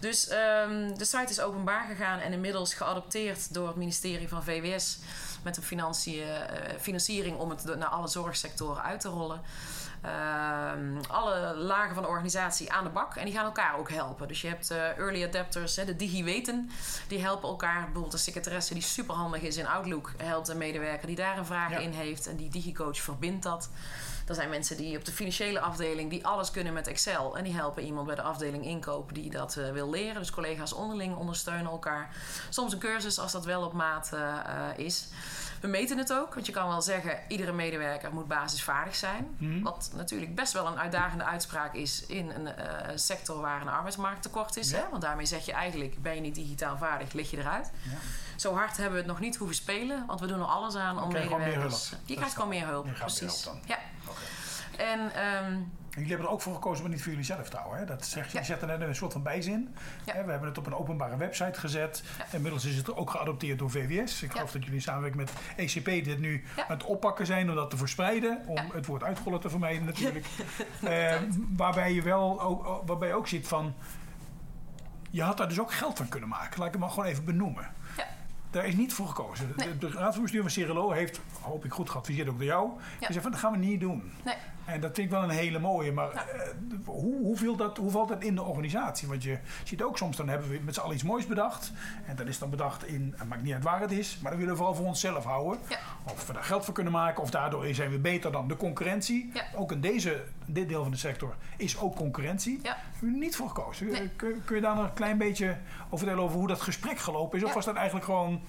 Dus 0.00 0.28
ehm, 0.28 0.94
de 0.96 1.04
site 1.04 1.30
is 1.30 1.40
openbaar 1.40 1.86
gegaan 1.86 2.18
en 2.18 2.32
inmiddels 2.32 2.74
geadopteerd 2.74 3.54
door 3.54 3.66
het 3.66 3.76
ministerie 3.76 4.28
van 4.28 4.42
VWS 4.44 4.98
met 5.42 5.56
een 5.56 5.62
financiën, 5.62 6.22
eh, 6.22 6.78
financiering 6.80 7.36
om 7.38 7.50
het 7.50 7.64
naar 7.76 7.88
alle 7.88 8.08
zorgsectoren 8.08 8.82
uit 8.82 9.00
te 9.00 9.08
rollen. 9.08 9.40
Ehm, 10.02 11.00
alle 11.08 11.54
lagen 11.56 11.94
van 11.94 12.02
de 12.02 12.08
organisatie 12.08 12.72
aan 12.72 12.84
de 12.84 12.90
bak 12.90 13.16
en 13.16 13.24
die 13.24 13.34
gaan 13.34 13.44
elkaar 13.44 13.78
ook 13.78 13.90
helpen. 13.90 14.28
Dus 14.28 14.40
je 14.40 14.48
hebt 14.48 14.70
eh, 14.70 14.98
early 14.98 15.24
adapters, 15.24 15.76
hè, 15.76 15.84
de 15.84 15.96
digi-weten, 15.96 16.70
die 17.08 17.20
helpen 17.20 17.48
elkaar. 17.48 17.82
Bijvoorbeeld 17.84 18.12
een 18.12 18.18
secretaresse 18.18 18.74
die 18.74 18.82
superhandig 18.82 19.42
is 19.42 19.56
in 19.56 19.66
Outlook, 19.66 20.12
helpt 20.16 20.48
een 20.48 20.58
medewerker 20.58 21.06
die 21.06 21.16
daar 21.16 21.38
een 21.38 21.46
vraag 21.46 21.70
Ja. 21.70 21.78
in 21.78 21.92
heeft 21.92 22.26
en 22.26 22.36
die 22.36 22.50
digicoach 22.50 22.98
verbindt 22.98 23.42
dat. 23.42 23.70
Er 24.28 24.34
zijn 24.34 24.48
mensen 24.48 24.76
die 24.76 24.96
op 24.96 25.04
de 25.04 25.12
financiële 25.12 25.60
afdeling 25.60 26.10
die 26.10 26.26
alles 26.26 26.50
kunnen 26.50 26.72
met 26.72 26.86
Excel. 26.86 27.36
En 27.36 27.44
die 27.44 27.54
helpen 27.54 27.84
iemand 27.84 28.06
bij 28.06 28.14
de 28.14 28.22
afdeling 28.22 28.64
inkoop 28.64 29.14
die 29.14 29.30
dat 29.30 29.56
eh, 29.56 29.70
wil 29.70 29.90
leren. 29.90 30.20
Dus 30.20 30.30
collega's 30.30 30.72
onderling 30.72 31.16
ondersteunen 31.16 31.70
elkaar. 31.70 32.14
Soms 32.48 32.72
een 32.72 32.78
cursus 32.78 33.18
als 33.18 33.32
dat 33.32 33.44
wel 33.44 33.62
op 33.62 33.72
maat 33.72 34.12
eh, 34.12 34.66
is. 34.76 35.08
We 35.60 35.68
meten 35.68 35.98
het 35.98 36.12
ook, 36.12 36.34
want 36.34 36.46
je 36.46 36.52
kan 36.52 36.68
wel 36.68 36.82
zeggen... 36.82 37.18
iedere 37.28 37.52
medewerker 37.52 38.12
moet 38.12 38.28
basisvaardig 38.28 38.94
zijn. 38.94 39.36
Wat 39.62 39.90
natuurlijk 39.96 40.34
best 40.34 40.52
wel 40.52 40.66
een 40.66 40.78
uitdagende 40.78 41.24
uitspraak 41.24 41.74
is... 41.74 42.06
in 42.06 42.30
een 42.30 42.46
eh, 42.46 42.90
sector 42.94 43.40
waar 43.40 43.60
een 43.60 43.68
arbeidsmarkttekort 43.68 44.56
is. 44.56 44.70
Ja. 44.70 44.76
Hè? 44.76 44.82
Want 44.90 45.02
daarmee 45.02 45.26
zeg 45.26 45.46
je 45.46 45.52
eigenlijk... 45.52 46.02
ben 46.02 46.14
je 46.14 46.20
niet 46.20 46.34
digitaal 46.34 46.76
vaardig, 46.76 47.12
lig 47.12 47.30
je 47.30 47.38
eruit. 47.38 47.70
Ja. 47.82 47.96
Zo 48.36 48.54
hard 48.54 48.76
hebben 48.76 48.92
we 48.92 48.98
het 48.98 49.06
nog 49.06 49.20
niet 49.20 49.36
hoeven 49.36 49.56
spelen. 49.56 50.06
Want 50.06 50.20
we 50.20 50.26
doen 50.26 50.40
er 50.40 50.46
alles 50.46 50.74
aan 50.74 51.02
om 51.02 51.12
meer 51.12 51.22
medewerkers... 51.22 51.90
Je 51.90 52.14
krijgt 52.14 52.26
is 52.26 52.32
gewoon 52.32 52.48
meer 52.48 52.66
hulp, 52.66 52.84
meer 52.84 52.94
precies. 52.94 53.44
hulp 53.44 53.44
dan. 53.44 53.62
Ja. 53.66 53.78
En 54.78 55.14
ehm, 55.14 55.52
En 55.90 56.04
jullie 56.04 56.08
hebben 56.08 56.26
er 56.26 56.32
ook 56.32 56.42
voor 56.42 56.54
gekozen 56.54 56.82
het 56.84 56.92
niet 56.92 57.02
voor 57.02 57.10
jullie 57.10 57.26
zelf 57.26 57.48
te 57.48 57.56
houden. 57.56 57.78
Hè? 57.78 57.84
Dat 57.84 58.06
zeg 58.06 58.32
je, 58.32 58.38
Ja. 58.54 58.60
er 58.60 58.66
net 58.66 58.80
een 58.80 58.94
soort 58.94 59.12
van 59.12 59.22
bijzin. 59.22 59.74
Ja. 60.04 60.12
Hè, 60.14 60.24
We 60.24 60.30
hebben 60.30 60.48
het 60.48 60.58
op 60.58 60.66
een 60.66 60.74
openbare 60.74 61.16
website 61.16 61.60
gezet. 61.60 62.02
Ja. 62.18 62.24
Inmiddels 62.32 62.64
is 62.64 62.76
het 62.76 62.94
ook 62.94 63.10
geadopteerd 63.10 63.58
door 63.58 63.70
VWS. 63.70 64.22
Ik 64.22 64.28
Ja. 64.28 64.34
geloof 64.34 64.52
dat 64.52 64.64
jullie 64.64 64.80
samenwerking 64.80 65.24
met 65.24 65.32
ECP 65.56 65.84
dit 66.04 66.18
nu 66.18 66.44
Ja. 66.56 66.62
aan 66.68 66.76
het 66.76 66.84
oppakken 66.84 67.26
zijn 67.26 67.48
om 67.48 67.54
dat 67.54 67.70
te 67.70 67.76
verspreiden. 67.76 68.42
Om 68.46 68.56
Ja. 68.56 68.64
het 68.72 68.86
woord 68.86 69.02
uitrollen 69.02 69.40
te 69.40 69.50
vermijden 69.50 69.84
natuurlijk. 69.84 70.26
Eh, 70.82 71.14
waarbij 71.56 71.92
je 71.92 72.02
wel 72.02 72.40
ook, 72.42 72.82
waarbij 72.86 73.08
je 73.08 73.14
ook 73.14 73.28
ziet 73.28 73.48
van... 73.48 73.74
Je 75.10 75.22
had 75.22 75.36
daar 75.36 75.48
dus 75.48 75.60
ook 75.60 75.72
geld 75.72 75.96
van 75.96 76.08
kunnen 76.08 76.28
maken. 76.28 76.58
Laat 76.58 76.66
ik 76.66 76.72
het 76.72 76.80
maar 76.82 76.90
gewoon 76.90 77.04
even 77.08 77.24
benoemen. 77.24 77.68
ja. 77.96 78.04
Daar 78.50 78.64
is 78.66 78.74
niet 78.74 78.92
voor 78.92 79.06
gekozen. 79.08 79.52
Nee. 79.56 79.78
De, 79.78 79.78
de 79.78 79.90
raad 79.98 80.12
van 80.12 80.22
bestuur 80.22 80.40
van 80.40 80.50
Cirilo 80.50 80.90
heeft, 80.90 81.20
hoop 81.40 81.64
ik 81.64 81.72
goed 81.72 81.90
geadviseerd 81.90 82.28
ook 82.28 82.36
door 82.36 82.46
jou. 82.46 82.70
Die 82.98 83.06
zei 83.08 83.20
van 83.20 83.30
dat 83.30 83.40
gaan 83.40 83.52
we 83.52 83.58
niet 83.58 83.80
doen. 83.80 84.12
Nee. 84.24 84.34
En 84.68 84.80
dat 84.80 84.94
vind 84.94 85.06
ik 85.06 85.12
wel 85.12 85.22
een 85.22 85.30
hele 85.30 85.58
mooie. 85.58 85.92
Maar 85.92 86.12
eh, 86.12 86.22
hoe, 86.84 87.22
hoe, 87.22 87.36
viel 87.36 87.56
dat, 87.56 87.76
hoe 87.76 87.90
valt 87.90 88.08
dat 88.08 88.22
in 88.22 88.34
de 88.34 88.42
organisatie? 88.42 89.08
Want 89.08 89.22
je 89.22 89.38
ziet 89.64 89.82
ook 89.82 89.98
soms, 89.98 90.16
dan 90.16 90.28
hebben 90.28 90.48
we 90.48 90.60
met 90.64 90.74
z'n 90.74 90.80
allen 90.80 90.94
iets 90.94 91.04
moois 91.04 91.26
bedacht. 91.26 91.72
En 92.06 92.16
dat 92.16 92.26
is 92.26 92.38
dan 92.38 92.50
bedacht 92.50 92.86
in, 92.86 93.14
het 93.16 93.28
maakt 93.28 93.42
niet 93.42 93.52
uit 93.52 93.62
waar 93.62 93.80
het 93.80 93.92
is. 93.92 94.18
Maar 94.22 94.30
dan 94.30 94.40
willen 94.40 94.54
we 94.54 94.58
vooral 94.58 94.76
voor 94.76 94.86
onszelf 94.86 95.24
houden. 95.24 95.58
Ja. 95.68 95.78
Of 96.04 96.26
we 96.26 96.32
daar 96.32 96.44
geld 96.44 96.64
voor 96.64 96.74
kunnen 96.74 96.92
maken. 96.92 97.22
Of 97.22 97.30
daardoor 97.30 97.74
zijn 97.74 97.90
we 97.90 97.98
beter 97.98 98.32
dan 98.32 98.48
de 98.48 98.56
concurrentie. 98.56 99.30
Ja. 99.34 99.44
Ook 99.56 99.72
in 99.72 99.80
deze, 99.80 100.24
dit 100.46 100.68
deel 100.68 100.82
van 100.82 100.92
de 100.92 100.98
sector 100.98 101.34
is 101.56 101.78
ook 101.78 101.94
concurrentie. 101.94 102.58
Ja. 102.62 102.76
Hebben 102.92 103.12
we 103.12 103.24
niet 103.24 103.36
voor 103.36 103.48
gekozen. 103.48 103.86
Nee. 103.86 104.08
Kun, 104.16 104.42
kun 104.44 104.56
je 104.56 104.62
daar 104.62 104.74
nog 104.74 104.84
een 104.84 104.92
klein 104.92 105.18
beetje 105.18 105.56
over 105.84 105.98
vertellen 105.98 106.22
over 106.22 106.38
hoe 106.38 106.48
dat 106.48 106.60
gesprek 106.60 106.98
gelopen 106.98 107.38
is? 107.38 107.44
Of 107.44 107.54
was 107.54 107.64
dat 107.64 107.74
eigenlijk 107.74 108.06
gewoon 108.06 108.40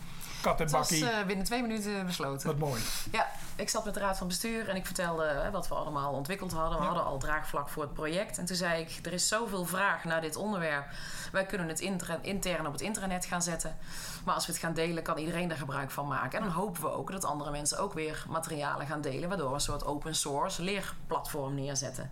kat 0.42 0.58
en 0.58 0.64
Het 0.64 0.72
was 0.72 0.92
eh, 0.92 1.26
binnen 1.28 1.46
twee 1.46 1.62
minuten 1.62 2.06
besloten. 2.06 2.48
Wat 2.48 2.58
mooi. 2.58 2.82
Ja, 3.12 3.28
ik 3.56 3.70
zat 3.70 3.86
met 3.86 3.94
de 3.94 4.00
raad 4.00 4.18
van 4.18 4.28
bestuur 4.28 4.70
en 4.70 4.76
ik 4.76 4.86
vertelde 4.86 5.26
hè, 5.26 5.52
wat 5.52 5.68
we 5.68 5.76
allemaal 5.76 6.14
ontwikkeld 6.14 6.52
hadden. 6.52 6.78
We 6.78 6.84
Ja. 6.84 6.90
hadden 6.90 7.06
al 7.06 7.18
draagvlak 7.18 7.70
voor 7.70 7.84
het 7.84 7.94
project. 7.94 8.38
En 8.38 8.46
toen 8.46 8.56
zei 8.56 8.82
ik, 8.82 9.00
er 9.06 9.14
is 9.14 9.28
zoveel 9.28 9.66
vraag 9.66 10.04
naar 10.04 10.22
dit 10.22 10.36
onderwerp. 10.36 10.86
Wij 11.32 11.46
kunnen 11.46 11.68
het 11.68 11.80
inter- 11.80 12.20
intern 12.22 12.66
op 12.68 12.72
het 12.72 12.82
intranet 12.82 13.26
gaan 13.26 13.42
zetten. 13.42 13.78
Maar 14.26 14.36
als 14.36 14.46
we 14.46 14.52
het 14.52 14.62
gaan 14.62 14.74
delen, 14.74 15.04
kan 15.04 15.18
iedereen 15.18 15.48
daar 15.48 15.58
gebruik 15.58 15.92
van 15.92 16.08
maken. 16.08 16.40
En 16.40 16.46
dan 16.46 16.54
hopen 16.54 16.82
we 16.82 16.92
ook 16.92 17.12
dat 17.12 17.24
andere 17.26 17.52
mensen 17.52 17.80
ook 17.80 17.94
weer 17.94 18.24
materialen 18.30 18.88
gaan 18.88 19.02
delen. 19.02 19.30
Waardoor 19.30 19.48
we 19.50 19.54
een 19.54 19.60
soort 19.62 19.86
open 19.86 20.16
source 20.16 20.62
leerplatform 20.62 21.56
neerzetten. 21.56 22.12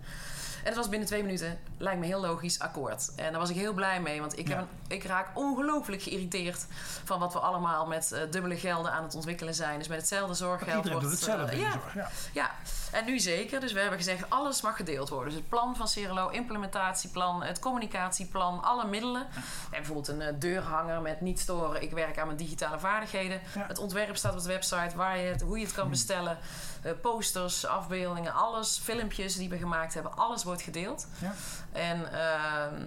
En 0.58 0.64
dat 0.64 0.74
was 0.74 0.88
binnen 0.88 1.08
twee 1.08 1.22
minuten, 1.22 1.58
lijkt 1.78 2.00
me 2.00 2.06
heel 2.06 2.20
logisch, 2.20 2.58
akkoord. 2.58 3.12
En 3.16 3.30
daar 3.30 3.40
was 3.40 3.50
ik 3.50 3.56
heel 3.56 3.72
blij 3.72 4.00
mee, 4.00 4.20
want 4.20 4.38
ik, 4.38 4.48
heb 4.48 4.58
een, 4.58 4.66
ik 4.88 5.04
raak 5.04 5.26
ongelooflijk 5.34 6.02
geïrriteerd 6.02 6.66
van 7.04 7.18
wat 7.18 7.32
we 7.32 7.38
allemaal 7.38 7.86
met 7.86 8.12
eh, 8.12 8.20
dubbele 8.30 8.56
gelden 8.56 8.92
aan 8.92 9.02
het 9.02 9.14
ontwikkelen 9.14 9.54
zijn. 9.54 9.78
Dus 9.78 9.88
met 9.88 9.98
hetzelfde 9.98 10.34
zorggeld 10.34 10.76
Iedereen 10.76 10.92
doet 10.92 11.02
wordt, 11.02 11.10
hetzelfde 11.10 11.52
eh, 11.52 11.60
ja, 11.60 11.72
zorg. 11.72 11.94
Ja. 11.94 12.10
ja, 12.32 12.50
en 12.92 13.04
nu 13.04 13.18
zeker. 13.18 13.60
Dus 13.60 13.72
we 13.72 13.80
hebben 13.80 13.98
gezegd, 13.98 14.30
alles 14.30 14.60
mag 14.60 14.76
gedeeld 14.76 15.08
worden. 15.08 15.28
Dus 15.28 15.38
het 15.38 15.48
plan 15.48 15.76
van 15.76 15.88
Cirelo, 15.88 16.28
implementatieplan, 16.28 17.42
het 17.42 17.58
communicatieplan, 17.58 18.62
alle 18.62 18.86
middelen. 18.86 19.26
En 19.32 19.70
bijvoorbeeld 19.70 20.08
een 20.08 20.20
eh, 20.20 20.34
deurhanger 20.38 21.00
met 21.00 21.20
niet 21.20 21.40
storen. 21.40 21.82
Ik 21.82 21.90
werk 21.90 22.18
aan 22.18 22.26
mijn 22.26 22.38
digitale 22.38 22.78
vaardigheden. 22.78 23.40
Ja. 23.54 23.64
Het 23.66 23.78
ontwerp 23.78 24.16
staat 24.16 24.32
op 24.34 24.40
de 24.42 24.48
website, 24.48 24.96
waar 24.96 25.18
je 25.18 25.28
het, 25.28 25.40
hoe 25.40 25.58
je 25.58 25.64
het 25.64 25.74
kan 25.74 25.88
bestellen. 25.90 26.38
Eh, 26.82 26.92
posters, 27.02 27.66
afbeeldingen, 27.66 28.34
alles. 28.34 28.80
Filmpjes 28.82 29.36
die 29.36 29.48
we 29.48 29.58
gemaakt 29.58 29.94
hebben. 29.94 30.16
Alles 30.16 30.44
wordt 30.44 30.62
gedeeld. 30.62 31.06
Ja. 31.18 31.34
En 31.72 32.12
ehm, 32.12 32.82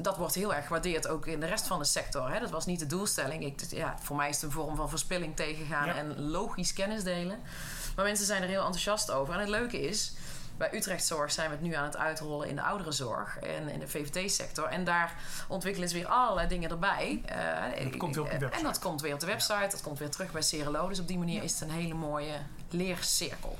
dat 0.00 0.16
wordt 0.16 0.34
heel 0.34 0.54
erg 0.54 0.66
gewaardeerd 0.66 1.08
ook 1.08 1.26
in 1.26 1.40
de 1.40 1.46
rest 1.46 1.66
van 1.66 1.78
de 1.78 1.84
sector. 1.84 2.30
Hè? 2.32 2.40
Dat 2.40 2.50
was 2.50 2.66
niet 2.66 2.78
de 2.78 2.86
doelstelling. 2.86 3.44
Ik, 3.44 3.60
ja, 3.70 3.94
voor 4.02 4.16
mij 4.16 4.28
is 4.28 4.34
het 4.34 4.44
een 4.44 4.50
vorm 4.50 4.76
van 4.76 4.88
verspilling 4.88 5.36
tegengaan 5.36 5.86
Ja. 5.86 5.94
en 5.94 6.20
logisch 6.20 6.72
kennis 6.72 7.02
delen. 7.02 7.38
Maar 7.96 8.04
mensen 8.04 8.26
zijn 8.26 8.42
er 8.42 8.48
heel 8.48 8.64
enthousiast 8.64 9.10
over. 9.10 9.34
En 9.34 9.40
het 9.40 9.48
leuke 9.48 9.80
is, 9.80 10.12
bij 10.60 10.74
Utrecht 10.74 11.06
Zorg 11.06 11.32
zijn 11.32 11.48
we 11.48 11.54
het 11.54 11.64
nu 11.64 11.74
aan 11.74 11.84
het 11.84 11.96
uitrollen 11.96 12.48
in 12.48 12.56
de 12.56 12.62
ouderenzorg 12.62 13.38
en 13.38 13.68
in 13.68 13.78
de 13.78 13.88
VVT-sector. 13.88 14.64
En 14.64 14.84
daar 14.84 15.14
ontwikkelen 15.48 15.88
ze 15.88 15.94
weer 15.94 16.06
allerlei 16.06 16.48
dingen 16.48 16.70
erbij. 16.70 17.22
Eh, 17.24 17.84
dat 17.84 17.96
komt 17.96 18.14
weer 18.14 18.24
op 18.24 18.30
de 18.30 18.38
website. 18.38 18.58
En 18.58 18.72
dat 18.72 18.78
komt 18.78 19.00
weer 19.00 19.14
op 19.14 19.20
de 19.20 19.26
website, 19.26 19.68
dat 19.70 19.82
komt 19.82 19.98
weer 19.98 20.10
terug 20.10 20.32
bij 20.32 20.42
Cerelo. 20.42 20.88
Dus 20.88 21.00
op 21.00 21.08
die 21.08 21.18
manier 21.18 21.42
is 21.42 21.52
het 21.52 21.60
een 21.60 21.74
hele 21.74 21.94
mooie 21.94 22.34
leercirkel. 22.70 23.58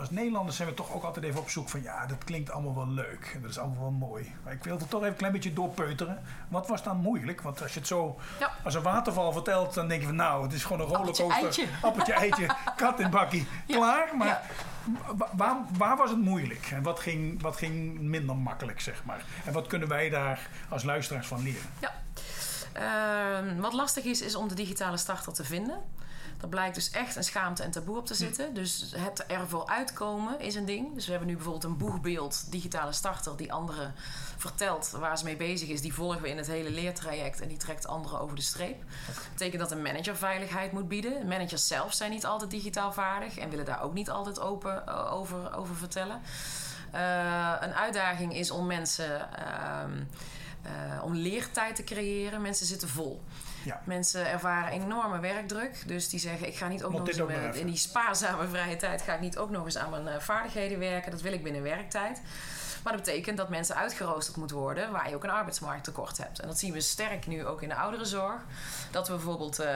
Als 0.00 0.10
Nederlanders 0.10 0.56
zijn 0.56 0.68
we 0.68 0.74
toch 0.74 0.92
ook 0.92 1.02
altijd 1.02 1.24
even 1.24 1.40
op 1.40 1.50
zoek 1.50 1.68
van 1.68 1.82
ja, 1.82 2.06
dat 2.06 2.24
klinkt 2.24 2.50
allemaal 2.50 2.74
wel 2.74 2.88
leuk 2.88 3.30
en 3.34 3.40
dat 3.40 3.50
is 3.50 3.58
allemaal 3.58 3.80
wel 3.80 3.90
mooi. 4.08 4.34
Maar 4.44 4.52
ik 4.52 4.64
wil 4.64 4.78
er 4.78 4.88
toch 4.88 5.00
even 5.00 5.12
een 5.12 5.16
klein 5.18 5.32
beetje 5.32 5.52
doorpeuteren. 5.52 6.22
Wat 6.48 6.68
was 6.68 6.82
dan 6.82 6.96
moeilijk? 6.96 7.40
Want 7.40 7.62
als 7.62 7.72
je 7.72 7.78
het 7.78 7.88
zo 7.88 8.18
Ja. 8.40 8.50
als 8.64 8.74
een 8.74 8.82
waterval 8.82 9.32
vertelt, 9.32 9.74
dan 9.74 9.88
denk 9.88 10.00
je 10.00 10.06
van 10.06 10.16
nou, 10.16 10.42
het 10.42 10.52
is 10.52 10.64
gewoon 10.64 10.80
een 10.88 10.94
Appeltje, 10.94 11.22
rollercoaster. 11.22 11.64
eitje. 11.64 11.86
Appeltje, 11.86 12.12
eitje, 12.12 12.46
kat 12.76 13.00
en 13.00 13.10
bakkie, 13.10 13.46
Ja. 13.66 13.76
klaar. 13.76 14.16
Maar 14.16 14.26
Ja. 14.26 14.42
waar, 15.32 15.56
waar 15.78 15.96
was 15.96 16.10
het 16.10 16.20
moeilijk? 16.20 16.70
En 16.72 16.82
wat 16.82 17.00
ging, 17.00 17.42
wat 17.42 17.56
ging 17.56 18.00
minder 18.00 18.36
makkelijk, 18.36 18.80
zeg 18.80 19.04
maar? 19.04 19.24
En 19.44 19.52
wat 19.52 19.66
kunnen 19.66 19.88
wij 19.88 20.08
daar 20.10 20.48
als 20.68 20.82
luisteraars 20.82 21.26
van 21.26 21.42
leren? 21.42 21.70
Ja. 21.78 21.92
Ehm, 22.72 23.60
wat 23.60 23.72
lastig 23.72 24.04
is, 24.04 24.20
is 24.20 24.34
om 24.34 24.48
de 24.48 24.54
digitale 24.54 24.96
starter 24.96 25.32
te 25.32 25.44
vinden. 25.44 25.80
Er 26.40 26.48
blijkt 26.48 26.74
dus 26.74 26.90
echt 26.90 27.16
een 27.16 27.24
schaamte 27.24 27.62
en 27.62 27.70
taboe 27.70 27.98
op 27.98 28.06
te 28.06 28.14
zitten. 28.14 28.54
Dus 28.54 28.92
het 28.96 29.26
ervoor 29.26 29.66
uitkomen 29.66 30.40
is 30.40 30.54
een 30.54 30.64
ding. 30.64 30.94
Dus 30.94 31.04
we 31.04 31.10
hebben 31.10 31.28
nu 31.28 31.34
bijvoorbeeld 31.34 31.64
een 31.64 31.76
boegbeeld 31.76 32.50
digitale 32.50 32.92
starter 32.92 33.36
die 33.36 33.52
anderen 33.52 33.94
vertelt 34.36 34.90
waar 34.90 35.18
ze 35.18 35.24
mee 35.24 35.36
bezig 35.36 35.68
is. 35.68 35.80
Die 35.80 35.94
volgen 35.94 36.22
we 36.22 36.28
in 36.28 36.36
het 36.36 36.46
hele 36.46 36.70
leertraject 36.70 37.40
en 37.40 37.48
die 37.48 37.56
trekt 37.56 37.86
anderen 37.86 38.20
over 38.20 38.36
de 38.36 38.42
streep. 38.42 38.82
Dat 39.06 39.16
betekent 39.32 39.60
dat 39.60 39.70
een 39.70 39.82
manager 39.82 40.16
veiligheid 40.16 40.72
moet 40.72 40.88
bieden. 40.88 41.26
Managers 41.28 41.66
zelf 41.66 41.92
zijn 41.94 42.10
niet 42.10 42.26
altijd 42.26 42.50
digitaal 42.50 42.92
vaardig 42.92 43.38
en 43.38 43.50
willen 43.50 43.64
daar 43.64 43.82
ook 43.82 43.94
niet 43.94 44.10
altijd 44.10 44.40
open 44.40 44.86
eh, 44.86 45.12
over, 45.12 45.56
over 45.56 45.76
vertellen. 45.76 46.20
Eh, 46.92 47.54
een 47.60 47.74
uitdaging 47.74 48.34
is 48.34 48.50
om 48.50 48.66
mensen. 48.66 49.36
ehm, 49.36 50.02
eh, 50.62 51.04
om 51.04 51.14
leertijd 51.14 51.76
te 51.76 51.84
creëren. 51.84 52.42
Mensen 52.42 52.66
zitten 52.66 52.88
vol. 52.88 53.22
Ja. 53.64 53.80
Mensen 53.84 54.30
ervaren 54.30 54.72
enorme 54.72 55.18
werkdruk. 55.20 55.82
Dus 55.86 56.08
die 56.08 56.20
zeggen: 56.20 56.46
Ik 56.46 56.56
ga 56.56 56.68
niet 56.68 56.84
ook 56.84 56.92
nog 56.92 57.06
eens 57.06 57.16
in, 57.16 57.22
ook 57.22 57.28
nog 57.28 57.38
mijn- 57.38 57.48
even. 57.48 57.60
in 57.60 57.66
die 57.66 57.76
spaarzame 57.76 58.48
vrije 58.48 58.76
tijd. 58.76 59.02
Ga 59.02 59.14
ik 59.14 59.20
niet 59.20 59.38
ook 59.38 59.50
nog 59.50 59.64
eens 59.64 59.76
aan 59.78 59.90
mijn 59.90 60.08
eh, 60.08 60.20
vaardigheden 60.20 60.78
werken. 60.78 61.10
Dat 61.10 61.20
wil 61.20 61.32
ik 61.32 61.42
binnen 61.42 61.62
werktijd. 61.62 62.20
Maar 62.84 62.92
dat 62.92 63.04
betekent 63.04 63.36
dat 63.36 63.48
mensen 63.48 63.76
uitgeroosterd 63.76 64.36
moeten 64.36 64.56
worden 64.56 64.90
waar 64.92 65.08
je 65.08 65.14
ook 65.14 65.24
een 65.24 65.30
arbeidsmarkttekort 65.30 66.18
hebt. 66.18 66.38
En 66.40 66.48
dat 66.48 66.58
zien 66.58 66.72
we 66.72 66.80
sterk 66.80 67.26
nu 67.26 67.46
ook 67.46 67.62
in 67.62 67.68
de 67.68 67.74
ouderenzorg. 67.74 68.40
Dat 68.90 69.08
we 69.08 69.14
bijvoorbeeld, 69.14 69.58
eh, 69.58 69.66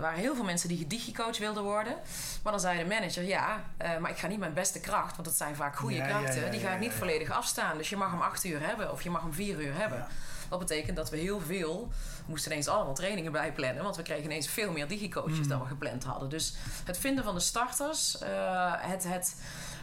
waren 0.00 0.14
heel 0.18 0.34
veel 0.34 0.44
mensen 0.44 0.68
die 0.68 0.86
digicoach 0.86 1.38
wilden 1.38 1.62
worden. 1.62 1.94
Maar 2.42 2.52
dan 2.52 2.60
zei 2.60 2.78
de 2.78 2.84
manager, 2.88 3.22
ja, 3.24 3.60
maar 4.00 4.10
ik 4.10 4.18
ga 4.18 4.26
niet 4.26 4.38
mijn 4.38 4.52
beste 4.54 4.80
kracht, 4.80 5.12
want 5.16 5.24
dat 5.28 5.36
zijn 5.36 5.54
vaak 5.56 5.76
goede 5.76 5.94
Ja, 5.96 6.06
krachten, 6.06 6.44
ja, 6.44 6.50
die 6.50 6.60
ga 6.60 6.72
ik 6.72 6.80
niet 6.80 6.92
volledig 6.92 7.30
afstaan. 7.30 7.76
Dus 7.76 7.88
je 7.88 7.96
mag 7.96 8.10
hem 8.10 8.20
acht 8.20 8.44
uur 8.44 8.60
hebben 8.66 8.92
of 8.92 9.02
je 9.02 9.10
mag 9.10 9.22
hem 9.22 9.32
vier 9.34 9.60
uur 9.60 9.74
hebben. 9.74 10.06
Wat 10.50 10.58
betekent 10.58 10.96
dat 10.96 11.10
we 11.10 11.16
heel 11.16 11.40
veel 11.40 11.88
moesten 12.26 12.50
ineens 12.50 12.68
allemaal 12.68 12.94
trainingen 12.94 13.32
bijplannen. 13.32 13.82
Want 13.82 13.96
we 13.96 14.02
kregen 14.02 14.24
ineens 14.24 14.48
veel 14.48 14.72
meer 14.72 14.88
digicoaches 14.88 15.48
dan 15.48 15.60
we 15.60 15.66
gepland 15.66 16.04
hadden. 16.04 16.28
Dus 16.28 16.54
het 16.84 16.98
vinden 16.98 17.24
van 17.24 17.34
de 17.34 17.40
starters, 17.40 18.22
uh, 18.22 18.72
het, 18.76 19.04
het 19.08 19.36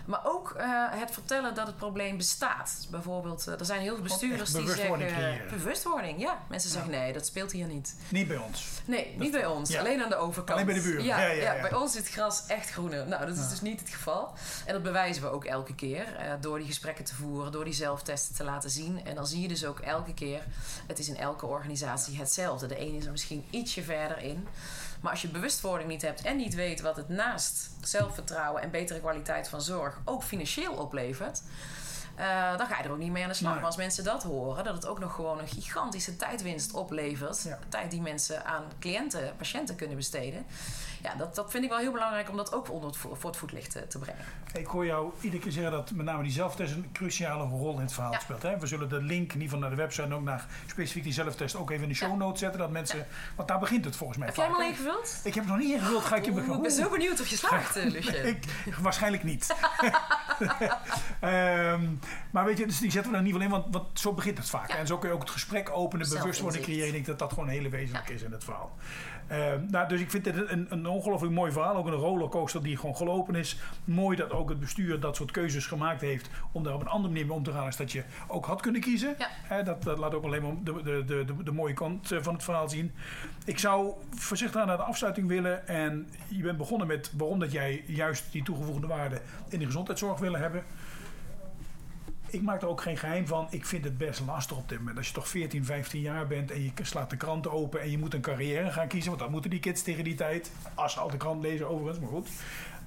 maar 0.08 0.22
ook 0.24 0.54
uh, 0.58 0.63
het 0.89 1.12
vertellen 1.12 1.56
dat 1.56 1.67
het 1.67 1.78
probleem 1.78 2.17
bestaat. 2.17 2.88
Bijvoorbeeld, 2.89 3.46
uh, 3.48 3.60
er 3.60 3.65
zijn 3.65 3.82
heel 3.82 3.93
veel 3.93 4.04
bestuurders 4.04 4.52
die 4.52 4.67
zeggen... 4.67 4.98
Creëren. 4.98 5.50
Bewustwording, 5.50 6.22
ja. 6.22 6.39
Mensen 6.50 6.70
zeggen 6.70 6.91
nee, 6.91 7.13
dat 7.13 7.26
speelt 7.26 7.52
hier 7.52 7.67
niet. 7.67 7.96
Niet 8.10 8.28
bij 8.28 8.38
ons. 8.38 8.82
Nee, 8.86 9.15
niet 9.17 9.32
bij 9.32 9.46
ons. 9.46 9.70
Ja. 9.70 9.80
Alleen 9.80 10.04
aan 10.04 10.10
de 10.10 10.15
overkant. 10.15 10.50
Alleen 10.50 10.65
bij 10.65 10.76
de 10.76 10.82
buren. 10.82 11.04
Ja, 11.04 11.20
ja, 11.20 11.54
ja, 11.54 11.62
bij 11.62 11.74
ons 11.74 11.96
is 11.96 12.00
het 12.00 12.10
gras 12.10 12.46
echt 12.48 12.70
groener. 12.70 13.08
Nou, 13.08 13.26
dat 13.26 13.38
is 13.38 13.50
dus 13.50 13.62
niet 13.62 13.80
het 13.80 13.89
geval. 13.89 14.34
En 14.65 14.74
dat 14.74 14.84
bewijzen 14.84 15.24
we 15.24 15.30
ook 15.30 15.46
elke 15.46 15.76
keer. 15.76 16.06
Uh, 16.20 16.34
door 16.39 16.58
die 16.58 16.67
gesprekken 16.67 17.06
te 17.06 17.15
voeren, 17.15 17.52
door 17.52 17.63
die 17.63 17.74
zelftesten 17.74 18.36
te 18.36 18.43
laten 18.43 18.70
zien. 18.70 19.06
En 19.06 19.15
dan 19.15 19.28
zie 19.28 19.41
je 19.41 19.48
dus 19.48 19.65
ook 19.65 19.80
elke 19.80 20.13
keer... 20.13 20.41
Het 20.88 21.00
is 21.00 21.10
in 21.10 21.17
elke 21.17 21.46
organisatie 21.46 22.17
hetzelfde. 22.17 22.67
De 22.67 22.80
een 22.80 22.93
is 22.93 23.06
er 23.06 23.12
misschien 23.12 23.46
ietsje 23.50 23.84
verder 23.84 24.17
in... 24.20 24.48
Maar 25.01 25.12
als 25.12 25.21
je 25.21 25.27
bewustwording 25.27 25.89
niet 25.89 26.01
hebt 26.01 26.21
en 26.21 26.38
niet 26.38 26.55
weet 26.55 26.81
wat 26.81 26.95
het 26.95 27.10
naast 27.10 27.69
zelfvertrouwen 27.81 28.62
en 28.62 28.71
betere 28.71 28.99
kwaliteit 28.99 29.49
van 29.49 29.62
zorg 29.62 29.99
ook 30.05 30.23
financieel 30.23 30.73
oplevert. 30.73 31.41
Uh, 32.19 32.58
dan 32.58 32.67
ga 32.67 32.77
je 32.77 32.84
er 32.84 32.91
ook 32.91 32.97
niet 32.97 33.12
mee 33.12 33.23
aan 33.23 33.30
de 33.30 33.36
slag. 33.36 33.56
Maar 33.56 33.63
als 33.63 33.75
mensen 33.75 34.03
dat 34.03 34.23
horen, 34.23 34.63
dat 34.63 34.73
het 34.73 34.88
ook 34.88 34.99
nog 34.99 35.15
gewoon 35.15 35.39
een 35.39 35.47
gigantische 35.47 36.15
tijdwinst 36.15 36.73
oplevert. 36.73 37.43
Ja. 37.43 37.60
Tijd 37.69 37.91
die 37.91 38.01
mensen 38.01 38.45
aan 38.45 38.63
cliënten, 38.80 39.34
patiënten 39.38 39.75
kunnen 39.75 39.95
besteden 39.95 40.45
ja, 41.01 41.15
dat, 41.15 41.36
dat 41.36 41.51
vind 41.51 41.63
ik 41.63 41.69
wel 41.69 41.80
heel 41.80 41.91
belangrijk 41.91 42.30
om 42.30 42.38
dat 42.38 42.53
ook 42.53 42.71
onder 42.71 42.89
het, 42.89 42.97
voor 42.97 43.30
het 43.30 43.38
voetlicht 43.38 43.71
te, 43.71 43.88
te 43.88 43.99
brengen. 43.99 44.25
Ik 44.53 44.65
hoor 44.65 44.86
jou 44.86 45.12
iedere 45.21 45.41
keer 45.41 45.51
zeggen 45.51 45.71
dat 45.71 45.91
met 45.91 46.06
name 46.06 46.23
die 46.23 46.32
zelftest 46.32 46.73
een 46.73 46.89
cruciale 46.93 47.43
rol 47.43 47.73
in 47.73 47.82
het 47.82 47.93
verhaal 47.93 48.13
speelt. 48.19 48.41
Hè? 48.41 48.60
We 48.60 48.67
zullen 48.67 48.89
de 48.89 49.01
link 49.01 49.34
in 49.34 49.41
ieder 49.41 49.43
geval 49.43 49.60
naar 49.60 49.69
de 49.69 49.75
website 49.75 50.03
en 50.03 50.13
ook 50.13 50.23
naar 50.23 50.45
specifiek 50.65 51.03
die 51.03 51.13
zelftest 51.13 51.56
ook 51.56 51.71
even 51.71 51.84
in 51.84 51.89
de 51.89 51.95
show 51.95 52.17
notes 52.17 52.39
zetten. 52.39 52.60
Dat 52.60 52.69
mensen, 52.69 53.08
Want 53.36 53.47
daar 53.47 53.60
begint 53.60 53.86
het 53.86 53.95
volgens 53.95 54.17
mij. 54.17 54.27
Heb 54.27 54.36
jij 54.36 54.45
hem 54.45 54.56
al 54.56 54.62
ingevuld? 54.62 55.19
Ik 55.23 55.34
heb 55.34 55.43
hem 55.43 55.53
nog 55.53 55.62
niet 55.62 55.73
ingevuld. 55.73 56.03
Ga 56.03 56.15
ik 56.15 56.25
je 56.25 56.32
Ik 56.32 56.62
ben 56.62 56.71
zo 56.71 56.89
benieuwd 56.89 57.21
of 57.21 57.27
je 57.27 57.38
slaagt, 57.38 57.75
ik, 58.34 58.45
waarschijnlijk 58.82 59.23
niet. 59.23 59.56
um, 60.41 62.00
maar 62.34 62.45
weet 62.45 62.58
je, 62.58 62.65
dus 62.65 62.80
die 62.80 62.91
zetten 62.91 63.12
we 63.12 63.17
er 63.17 63.23
in 63.23 63.28
ieder 63.28 63.41
geval 63.41 63.58
in, 63.58 63.63
want, 63.63 63.76
want 63.76 64.00
zo 64.00 64.13
begint 64.13 64.38
het 64.38 64.50
vaak. 64.50 64.69
En 64.69 64.88
zo 64.88 64.97
kun 64.97 65.10
je 65.10 65.15
ook 65.15 65.21
het 65.21 65.30
gesprek 65.30 65.69
openen, 65.69 66.10
bewustwording 66.10 66.63
creëren. 66.63 66.88
Ik 66.88 66.93
denk 66.93 67.06
dat 67.06 67.19
dat 67.19 67.34
gewoon 67.34 67.50
heel 67.50 67.69
wezenlijk 67.69 68.10
is 68.10 68.21
in 68.21 68.32
het 68.32 68.43
verhaal. 68.43 68.76
Uh, 69.32 69.54
nou, 69.70 69.88
dus 69.88 70.02
ik 70.02 70.12
vind 70.12 70.24
dit 70.24 70.50
een, 70.50 70.68
een 70.70 70.88
ongelooflijk 70.88 71.34
mooi 71.34 71.52
verhaal. 71.52 71.76
Ook 71.76 71.88
een 71.88 71.94
rollercoaster 71.94 72.63
die 72.63 72.78
gewoon 72.78 72.96
gelopen 72.96 73.36
is. 73.36 73.58
Mooi 73.84 74.18
dat 74.18 74.32
ook 74.32 74.50
het 74.50 74.60
bestuur 74.60 75.00
dat 75.00 75.16
soort 75.16 75.32
keuzes 75.32 75.66
gemaakt 75.66 76.02
heeft. 76.02 76.30
om 76.52 76.63
daar 76.63 76.74
op 76.74 76.82
een 76.82 76.88
andere 76.88 77.13
manier 77.13 77.26
mee 77.26 77.36
om 77.36 77.44
te 77.44 77.52
gaan. 77.52 77.66
als 77.66 77.78
dat 77.78 77.92
je 77.92 78.04
ook 78.28 78.46
had 78.46 78.62
kunnen 78.62 78.82
kiezen. 78.82 79.16
Ja. 79.50 79.63
dat, 79.63 79.84
dat, 79.84 79.98
laat 79.98 80.13
ook 80.13 80.24
alleen 80.24 80.42
maar 80.42 80.54
de, 80.63 80.84
de, 80.84 81.04
de, 81.06 81.26
de, 81.26 81.44
de 81.44 81.52
mooie 81.52 81.74
kant 81.74 82.12
eh, 82.12 82.20
van 82.22 82.34
het 82.34 82.44
verhaal 82.44 82.70
zien. 82.70 82.92
Ik 83.46 83.60
zou 83.60 83.94
voorzichtig 84.16 84.66
naar 84.66 84.78
de 84.78 84.84
afsluiting 84.84 85.28
willen. 85.28 85.68
En 85.68 86.10
je 86.28 86.44
bent 86.44 86.58
begonnen 86.58 86.88
met 86.88 87.12
waarom 87.18 87.40
dat 87.40 87.52
jij 87.52 87.84
juist 87.88 88.32
die 88.32 88.44
toegevoegde 88.44 88.88
waarde 88.88 89.22
in 89.50 89.60
de 89.60 89.66
gezondheidszorg 89.66 90.20
willen 90.20 90.40
hebben 90.40 90.63
ik 92.30 92.42
maak 92.42 92.62
er 92.62 92.68
ook 92.68 92.82
geen 92.82 92.98
geheim 92.98 93.28
van. 93.28 93.48
Ik 93.50 93.66
vind 93.66 93.84
het 93.84 93.98
best 93.98 94.22
lastig 94.26 94.58
op 94.58 94.70
dit 94.70 94.78
moment. 94.78 94.98
Als 94.98 95.08
je 95.08 95.13
toch 95.13 95.28
14, 95.28 95.66
15 95.66 96.02
jaar 96.02 96.28
bent 96.28 96.52
en 96.52 96.63
je 96.63 96.72
slaat 96.82 97.10
de 97.10 97.18
krant 97.18 97.48
open 97.48 97.82
en 97.82 97.92
je 97.92 97.98
moet 97.98 98.13
een 98.13 98.22
carrière 98.22 98.72
gaan 98.72 98.88
kiezen. 98.88 99.10
Want 99.10 99.22
dat 99.22 99.32
moeten 99.32 99.50
die 99.50 99.60
kids 99.60 99.82
tegen 99.82 100.04
die 100.04 100.16
tijd. 100.16 100.52
Als 100.74 100.94
ze 100.94 101.00
al 101.00 101.10
de 101.10 101.18
krant 101.18 101.42
lezen 101.42 101.70
overigens, 101.70 102.00
maar 102.00 102.10
goed. 102.10 102.30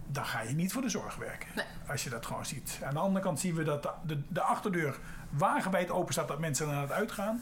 Dan 0.07 0.25
ga 0.25 0.41
je 0.41 0.55
niet 0.55 0.73
voor 0.73 0.83
de 0.83 0.89
zorg 0.89 1.17
werken. 1.17 1.49
Nee. 1.57 1.65
Als 1.89 2.05
je 2.05 2.11
dat 2.11 2.27
gewoon 2.27 2.47
ziet. 2.47 2.81
Aan 2.83 2.95
de 2.95 3.01
andere 3.01 3.25
kant 3.25 3.41
zien 3.41 3.55
we 3.55 3.63
dat 3.63 3.83
de, 3.83 3.91
de, 4.03 4.23
de 4.29 4.43
achterdeur 4.43 4.99
wagenwijd 5.31 5.91
open 5.91 6.13
staat 6.13 6.29
dat 6.29 6.39
mensen 6.39 6.67
naar 6.67 6.83
het 6.83 6.93
uitgaan. 6.93 7.41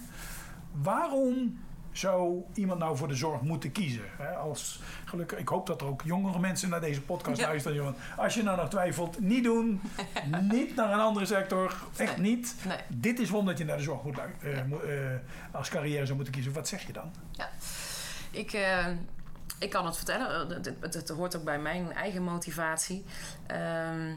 Waarom 0.72 1.58
zou 1.98 2.42
iemand 2.54 2.78
nou 2.78 2.96
voor 2.96 3.08
de 3.08 3.14
zorg 3.14 3.40
moeten 3.40 3.72
kiezen? 3.72 4.02
als, 4.40 4.80
gelukkig, 5.04 5.38
ik 5.38 5.48
hoop 5.48 5.66
dat 5.66 5.80
er 5.80 5.86
ook 5.86 6.02
jongere 6.02 6.38
mensen 6.38 6.68
naar 6.68 6.80
deze 6.80 7.02
podcast 7.02 7.40
luisteren. 7.40 7.94
Als 8.16 8.34
je 8.34 8.42
nou 8.42 8.56
nog 8.56 8.68
twijfelt, 8.68 9.20
niet 9.20 9.44
doen. 9.44 9.80
niet 10.52 10.74
naar 10.74 10.92
een 10.92 11.00
andere 11.00 11.26
sector. 11.26 11.76
Echt 11.96 12.16
niet. 12.16 12.54
Nee. 12.66 12.78
Dit 12.88 13.18
is 13.18 13.28
waarom 13.28 13.46
dat 13.46 13.58
je 13.58 13.64
naar 13.64 13.76
de 13.76 13.82
zorg 13.82 14.02
moet, 14.02 14.18
uh, 14.44 14.56
uh, 14.68 15.14
als 15.52 15.68
carrière 15.68 16.04
zou 16.04 16.16
moeten 16.16 16.34
kiezen. 16.34 16.52
Wat 16.52 16.68
zeg 16.68 16.86
je 16.86 16.92
dan? 16.92 17.12
Ja. 17.32 17.48
Ik, 18.30 18.52
uh, 18.52 18.86
ik 19.58 19.70
kan 19.70 19.86
het 19.86 19.96
vertellen. 19.96 20.62
Het, 20.80 21.08
hoort 21.08 21.36
ook 21.36 21.44
bij 21.44 21.58
mijn 21.58 21.92
eigen 21.92 22.22
motivatie. 22.22 23.04
Ehm, 23.46 24.14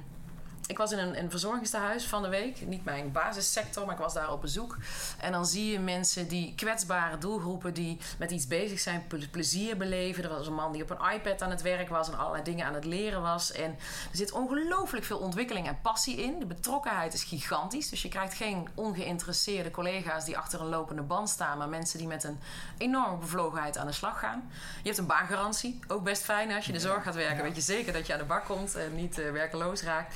ik 0.72 0.78
was 0.78 0.92
in 0.92 0.98
een, 0.98 1.18
een 1.20 1.30
verzorgingstehuis 1.30 2.06
van 2.06 2.22
de 2.22 2.30
week. 2.30 2.68
Niet 2.68 2.84
mijn 2.84 3.12
basissector, 3.12 3.86
maar 3.86 3.96
ik 3.96 4.02
was 4.02 4.14
daar 4.14 4.32
op 4.32 4.42
bezoek. 4.42 4.78
En 5.20 5.32
dan 5.32 5.46
zie 5.46 5.72
je 5.72 5.80
mensen 5.80 6.28
die 6.28 6.54
kwetsbare 6.56 7.18
doelgroepen 7.18 7.74
die 7.74 7.98
met 8.20 8.32
iets 8.32 8.48
bezig 8.48 8.80
zijn, 8.80 9.08
plezier 9.32 9.78
beleven. 9.78 10.24
Er 10.24 10.30
was 10.30 10.48
een 10.48 10.54
man 10.54 10.72
die 10.72 10.84
op 10.84 10.90
een 10.90 11.12
iPad 11.14 11.42
aan 11.42 11.50
het 11.50 11.62
werk 11.62 11.90
was 11.90 12.08
en 12.08 12.18
allerlei 12.18 12.44
dingen 12.44 12.66
aan 12.66 12.74
het 12.74 12.86
leren 12.86 13.22
was. 13.22 13.52
En 13.52 13.70
er 14.12 14.18
zit 14.18 14.32
ongelooflijk 14.32 15.06
veel 15.06 15.18
ontwikkeling 15.18 15.68
en 15.68 15.80
passie 15.82 16.16
in. 16.16 16.40
De 16.40 16.46
betrokkenheid 16.46 17.14
is 17.14 17.24
gigantisch. 17.24 17.90
Dus 17.90 18.02
je 18.02 18.10
krijgt 18.10 18.34
geen 18.34 18.68
ongeïnteresseerde 18.74 19.72
collega's 19.72 20.26
die 20.26 20.38
achter 20.38 20.62
een 20.62 20.70
lopende 20.70 21.02
band 21.02 21.30
staan, 21.30 21.58
maar 21.58 21.70
mensen 21.70 21.98
die 21.98 22.08
met 22.08 22.24
een 22.24 22.40
enorme 22.78 23.18
bevlogenheid 23.18 23.78
aan 23.78 23.88
de 23.88 23.94
slag 23.94 24.20
gaan. 24.20 24.50
Je 24.82 24.88
hebt 24.88 24.98
een 24.98 25.06
baangarantie, 25.06 25.80
ook 25.88 26.04
best 26.04 26.24
fijn 26.24 26.52
als 26.52 26.66
je 26.66 26.72
in 26.72 26.78
de 26.78 26.84
zorg 26.84 27.04
gaat 27.04 27.16
werken. 27.16 27.44
Weet 27.44 27.56
je 27.56 27.62
zeker 27.62 27.94
dat 27.94 28.08
je 28.08 28.14
aan 28.14 28.20
de 28.20 28.26
bak 28.26 28.46
komt 28.46 28.76
en 28.76 28.96
niet 28.96 29.20
uh, 29.20 29.32
werkeloos 29.32 29.82
raakt. 29.82 30.16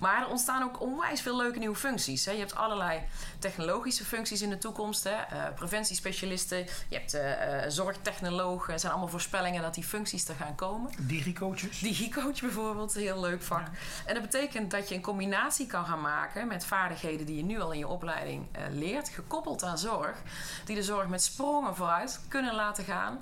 Maar 0.00 0.22
er 0.22 0.28
ontstaan 0.28 0.62
ook 0.62 0.80
onwijs 0.80 1.20
veel 1.20 1.36
leuke 1.36 1.58
nieuwe 1.58 1.76
functies. 1.76 2.24
Hè. 2.24 2.32
Je 2.32 2.38
hebt 2.38 2.54
allerlei 2.54 3.00
technologische 3.38 4.04
functies 4.04 4.42
in 4.42 4.50
de 4.50 4.58
toekomst. 4.58 5.04
Hè. 5.04 5.10
Uh, 5.10 5.54
preventiespecialisten, 5.54 6.58
je 6.88 6.96
hebt 6.96 7.14
uh, 7.14 7.22
zorgtechnologen. 7.68 8.72
Het 8.72 8.80
zijn 8.80 8.92
allemaal 8.92 9.10
voorspellingen 9.10 9.62
dat 9.62 9.74
die 9.74 9.84
functies 9.84 10.28
er 10.28 10.34
gaan 10.34 10.54
komen. 10.54 10.90
Digicoaches. 10.98 11.78
Digicoach 11.78 12.40
bijvoorbeeld, 12.40 12.94
een 12.94 13.00
heel 13.00 13.20
leuk 13.20 13.42
vak. 13.42 13.66
En 14.06 14.14
dat 14.14 14.22
betekent 14.22 14.70
dat 14.70 14.88
je 14.88 14.94
een 14.94 15.02
combinatie 15.02 15.66
kan 15.66 15.84
gaan 15.84 16.00
maken 16.00 16.48
met 16.48 16.64
vaardigheden 16.64 17.26
die 17.26 17.36
je 17.36 17.44
nu 17.44 17.60
al 17.60 17.72
in 17.72 17.78
je 17.78 17.88
opleiding 17.88 18.46
uh, 18.56 18.62
leert, 18.70 19.08
gekoppeld 19.08 19.62
aan 19.62 19.78
zorg, 19.78 20.16
die 20.64 20.76
de 20.76 20.82
zorg 20.82 21.08
met 21.08 21.22
sprongen 21.22 21.76
vooruit 21.76 22.20
kunnen 22.28 22.54
laten 22.54 22.84
gaan, 22.84 23.18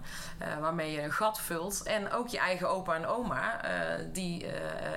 waarmee 0.61 0.93
je 0.93 1.03
een 1.03 1.13
gat 1.13 1.41
vult. 1.41 1.83
En 1.83 2.11
ook 2.13 2.29
je 2.29 2.39
eigen 2.39 2.71
opa 2.71 2.95
en 2.95 3.07
oma, 3.07 3.61
die 4.13 4.47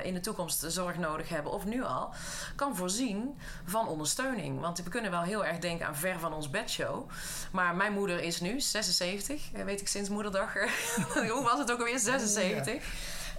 in 0.04 0.14
de 0.14 0.20
toekomst 0.20 0.64
zorg 0.68 0.98
nodig 0.98 1.30
hebben 1.30 1.52
of 1.52 1.66
nu 1.72 1.84
al, 1.84 2.14
kan 2.56 2.76
voorzien 2.76 3.40
van 3.66 3.88
ondersteuning. 3.88 4.60
Want 4.60 4.84
we 4.84 4.90
kunnen 4.90 5.12
wel 5.12 5.22
heel 5.22 5.46
erg 5.46 5.60
denken 5.60 5.88
aan 5.88 5.96
ver 5.96 6.20
van 6.20 6.34
ons 6.34 6.50
bedshow. 6.50 7.10
Maar 7.52 7.76
mijn 7.76 7.94
moeder 7.94 8.24
is 8.24 8.42
nu 8.42 8.60
76, 8.62 9.50
weet 9.66 9.82
ik 9.82 9.88
sinds 9.88 10.10
moederdag. 10.10 10.54
Hoe 11.34 11.44
was 11.44 11.60
het 11.60 11.72
ook 11.72 11.80
alweer? 11.80 12.00
76. 12.00 12.84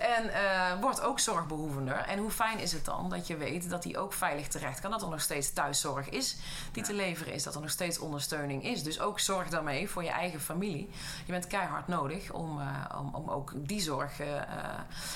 En 0.03 0.25
uh, 0.25 0.81
wordt 0.81 1.03
ook 1.03 1.19
zorgbehoevender. 1.19 1.97
En 1.97 2.19
hoe 2.19 2.31
fijn 2.31 2.59
is 2.59 2.73
het 2.73 2.85
dan 2.85 3.11
dat 3.11 3.27
je 3.27 3.37
weet 3.37 3.71
dat 3.71 3.85
hij 3.85 3.97
ook 3.97 4.13
veilig 4.13 4.49
terecht 4.49 4.81
kan. 4.81 4.91
Dat 4.91 5.03
er 5.03 5.09
nog 5.09 5.21
steeds 5.21 5.53
thuiszorg 5.53 6.09
is 6.09 6.37
die 6.73 6.83
te 6.83 6.95
leveren 6.95 7.33
is. 7.33 7.43
Dat 7.43 7.55
er 7.55 7.61
nog 7.61 7.71
steeds 7.71 7.99
ondersteuning 7.99 8.65
is. 8.65 8.83
Dus 8.83 9.01
ook 9.01 9.21
zorg 9.21 9.49
daarmee 9.49 9.89
voor 9.89 10.05
je 10.05 10.11
eigen 10.11 10.41
familie. 10.41 10.91
Je 11.25 11.33
bent 11.33 11.47
keihard 11.47 11.89
nodig 11.89 12.33
om, 12.33 12.59
uh, 12.59 12.67
om, 12.99 13.15
om 13.15 13.31
ook 13.31 13.53
die 13.57 13.81
zorg 13.81 14.21
uh, 14.21 14.27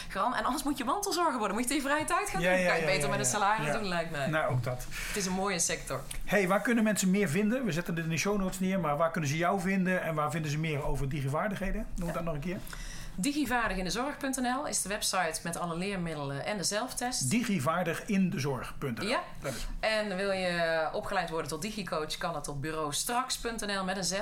gaan. 0.09 0.35
En 0.35 0.45
anders 0.45 0.63
moet 0.63 0.79
je 0.79 0.85
mantelzorger 0.85 1.39
worden. 1.39 1.57
Moet 1.57 1.69
je 1.69 1.75
in 1.75 1.81
vrije 1.81 2.05
tijd 2.05 2.31
gaan 2.31 2.43
doen. 2.43 2.51
Ja, 2.51 2.67
kan 2.69 2.81
je 2.81 2.87
beter 2.87 3.09
met 3.09 3.19
een 3.19 3.25
salaris 3.25 3.73
doen, 3.73 3.89
lijkt 3.89 4.11
mij. 4.11 4.27
Nou, 4.27 4.53
ook 4.53 4.65
dat. 4.65 4.87
Het 4.91 5.17
is 5.17 5.27
een 5.27 5.33
mooie 5.33 5.59
sector. 5.59 6.01
hey, 6.25 6.49
waar 6.49 6.61
kunnen 6.61 6.85
mensen 6.85 7.11
meer 7.11 7.29
vinden? 7.29 7.65
We 7.65 7.73
zetten 7.73 7.95
het 7.95 8.05
in 8.05 8.11
de 8.11 8.17
show 8.17 8.39
notes 8.39 8.61
neer. 8.61 8.81
Maar 8.81 8.97
waar 8.97 9.11
kunnen 9.11 9.31
ze 9.31 9.37
jou 9.37 9.61
vinden? 9.61 10.03
En 10.03 10.15
waar 10.15 10.31
vinden 10.31 10.51
ze 10.51 10.59
meer 10.59 10.85
over 10.85 11.09
digivaardigheden? 11.09 11.87
Noem 11.95 12.13
dat 12.13 12.25
nog 12.25 12.35
een 12.35 12.41
keer. 12.41 12.59
Digivaardigindezorg.nl 13.19 14.67
is 14.67 14.83
de 14.83 14.89
website 14.89 15.41
met 15.43 15.57
alle 15.57 15.77
leermiddelen 15.77 16.45
en 16.45 16.57
de 16.57 16.65
zelftest. 16.65 17.31
Digivaardigindezorg.nl. 17.31 19.07
Ja. 19.07 19.23
En 19.81 20.17
wil 20.17 20.31
je 20.31 20.89
opgeleid 20.93 21.31
worden 21.31 21.49
tot 21.49 21.63
digicoach, 21.63 22.17
kan 22.17 22.33
dat 22.33 22.49
op 22.49 22.61
bureau 22.61 22.93
straks.nl 22.93 23.85
met 23.85 23.97
een 23.97 24.05
Z. 24.05 24.21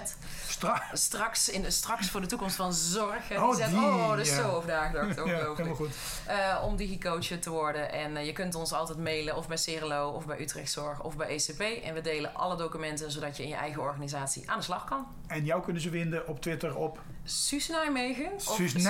Stra 0.49 0.83
straks, 0.93 1.49
in 1.49 1.63
de, 1.63 1.71
straks 1.71 2.11
voor 2.11 2.21
de 2.21 2.27
toekomst 2.27 2.57
van 2.57 2.73
zorg. 2.73 3.31
Oh, 3.31 3.57
die, 3.57 3.77
oh, 3.77 4.09
dat 4.09 4.19
is 4.19 4.29
ja. 4.29 4.43
zo 4.43 4.51
overdagelijk. 4.51 5.17
ja, 5.27 5.55
helemaal 5.55 5.75
goed. 5.75 5.91
Uh, 6.29 6.63
om 6.65 6.77
digicoach 6.77 7.27
te 7.27 7.51
worden. 7.51 7.93
En 7.93 8.17
uh, 8.17 8.27
je 8.27 8.33
kunt 8.33 8.55
ons 8.55 8.73
altijd 8.73 8.99
mailen 8.99 9.37
of 9.37 9.49
bij 9.49 9.57
Cerelo 9.57 10.09
of 10.11 10.27
bij 10.27 10.41
Utrecht 10.41 10.71
Zorg 10.71 11.03
of 11.03 11.17
bij 11.17 11.29
ECP. 11.29 11.85
En 11.85 11.95
we 11.95 12.01
delen 12.01 12.35
alle 12.35 12.57
documenten 12.57 13.11
zodat 13.11 13.37
je 13.37 13.43
in 13.43 13.49
je 13.49 13.55
eigen 13.55 13.83
organisatie 13.83 14.51
aan 14.51 14.59
de 14.59 14.65
slag 14.65 14.85
kan. 14.85 15.07
En 15.27 15.45
jou 15.45 15.63
kunnen 15.63 15.83
ze 15.83 15.91
vinden 15.91 16.27
op 16.27 16.41
Twitter 16.41 16.77
op... 16.77 17.01
Suus 17.25 17.69
Nijmegen. 17.69 18.31
Suus 18.37 18.59
Nijmegen. 18.59 18.84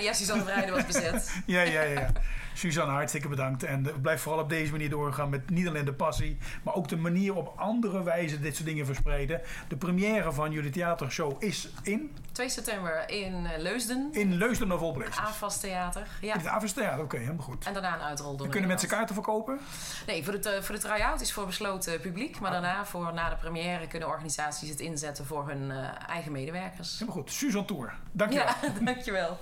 Ja, 0.00 0.14
Suzanne 0.14 0.44
Verheijden 0.44 0.74
was 0.74 0.86
bezet. 0.86 1.30
ja, 1.46 1.62
ja, 1.62 1.82
ja. 1.82 2.08
Suzanne, 2.54 2.92
hartstikke 2.92 3.28
bedankt. 3.28 3.62
En 3.62 3.86
eh, 3.86 3.94
blijf 4.02 4.20
vooral 4.20 4.42
op 4.42 4.48
deze 4.48 4.70
manier 4.70 4.90
doorgaan 4.90 5.28
met 5.28 5.50
niet 5.50 5.68
alleen 5.68 5.84
de 5.84 5.92
passie, 5.92 6.38
maar 6.62 6.74
ook 6.74 6.88
de 6.88 6.96
manier 6.96 7.34
op 7.34 7.52
andere 7.56 8.02
wijze 8.02 8.40
dit 8.40 8.54
soort 8.54 8.68
dingen 8.68 8.86
verspreiden. 8.86 9.40
De 9.68 9.76
première 9.76 10.32
van 10.32 10.52
jullie 10.52 10.70
theatershow 10.70 11.42
is 11.42 11.68
in? 11.82 12.14
2 12.32 12.48
september 12.48 13.10
in 13.10 13.46
eh, 13.46 13.58
Leusden. 13.58 14.08
In 14.12 14.34
Leusden 14.34 14.72
of 14.72 14.80
All 14.80 15.04
AFAS 15.16 15.60
Theater. 15.60 16.06
Ja. 16.20 16.34
In 16.34 16.40
het 16.40 16.48
AFAS 16.48 16.72
Theater, 16.72 17.04
oké, 17.04 17.16
helemaal 17.16 17.44
goed. 17.44 17.66
En 17.66 17.72
daarna 17.72 17.94
een 17.94 18.00
uitrol 18.00 18.36
door 18.36 18.48
Kunnen 18.48 18.68
mensen 18.68 18.88
kaarten 18.88 19.14
verkopen? 19.14 19.58
Nee, 20.06 20.24
voor 20.24 20.40
de, 20.40 20.62
voor 20.62 20.74
de 20.74 20.80
try-out 20.80 21.20
is 21.20 21.32
voor 21.32 21.46
besloten 21.46 22.00
publiek. 22.00 22.40
Maar 22.40 22.50
daarna, 22.50 22.84
voor 22.84 23.12
na 23.14 23.28
de 23.28 23.36
première, 23.36 23.86
kunnen 23.86 24.08
organisaties 24.08 24.68
het 24.68 24.80
inzetten 24.80 25.26
voor 25.26 25.48
hun 25.48 25.70
uh, 25.70 25.88
eigen 26.08 26.32
medewerkers. 26.32 26.92
Helemaal 26.92 27.14
goed. 27.14 27.32
Suzanne 27.32 27.66
Tour, 27.66 27.94
dankjewel. 28.12 28.46
Ja, 28.46 28.72
dankjewel. 28.92 29.38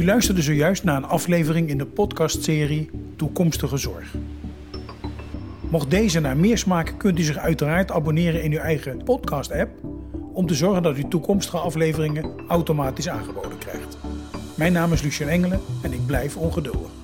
U 0.00 0.04
luisterde 0.04 0.42
zojuist 0.42 0.84
naar 0.84 0.96
een 0.96 1.04
aflevering 1.04 1.68
in 1.68 1.78
de 1.78 1.86
podcastserie 1.86 2.90
Toekomstige 3.16 3.76
Zorg. 3.76 4.14
Mocht 5.70 5.90
deze 5.90 6.20
naar 6.20 6.36
meer 6.36 6.58
smaken, 6.58 6.96
kunt 6.96 7.18
u 7.18 7.22
zich 7.22 7.36
uiteraard 7.36 7.90
abonneren 7.90 8.42
in 8.42 8.52
uw 8.52 8.58
eigen 8.58 9.04
podcast-app 9.04 9.70
om 10.32 10.46
te 10.46 10.54
zorgen 10.54 10.82
dat 10.82 10.96
u 10.96 11.08
toekomstige 11.08 11.58
afleveringen 11.58 12.30
automatisch 12.48 13.08
aangeboden 13.08 13.58
krijgt. 13.58 13.98
Mijn 14.54 14.72
naam 14.72 14.92
is 14.92 15.02
Lucien 15.02 15.28
Engelen 15.28 15.60
en 15.82 15.92
ik 15.92 16.06
blijf 16.06 16.36
ongeduldig. 16.36 16.99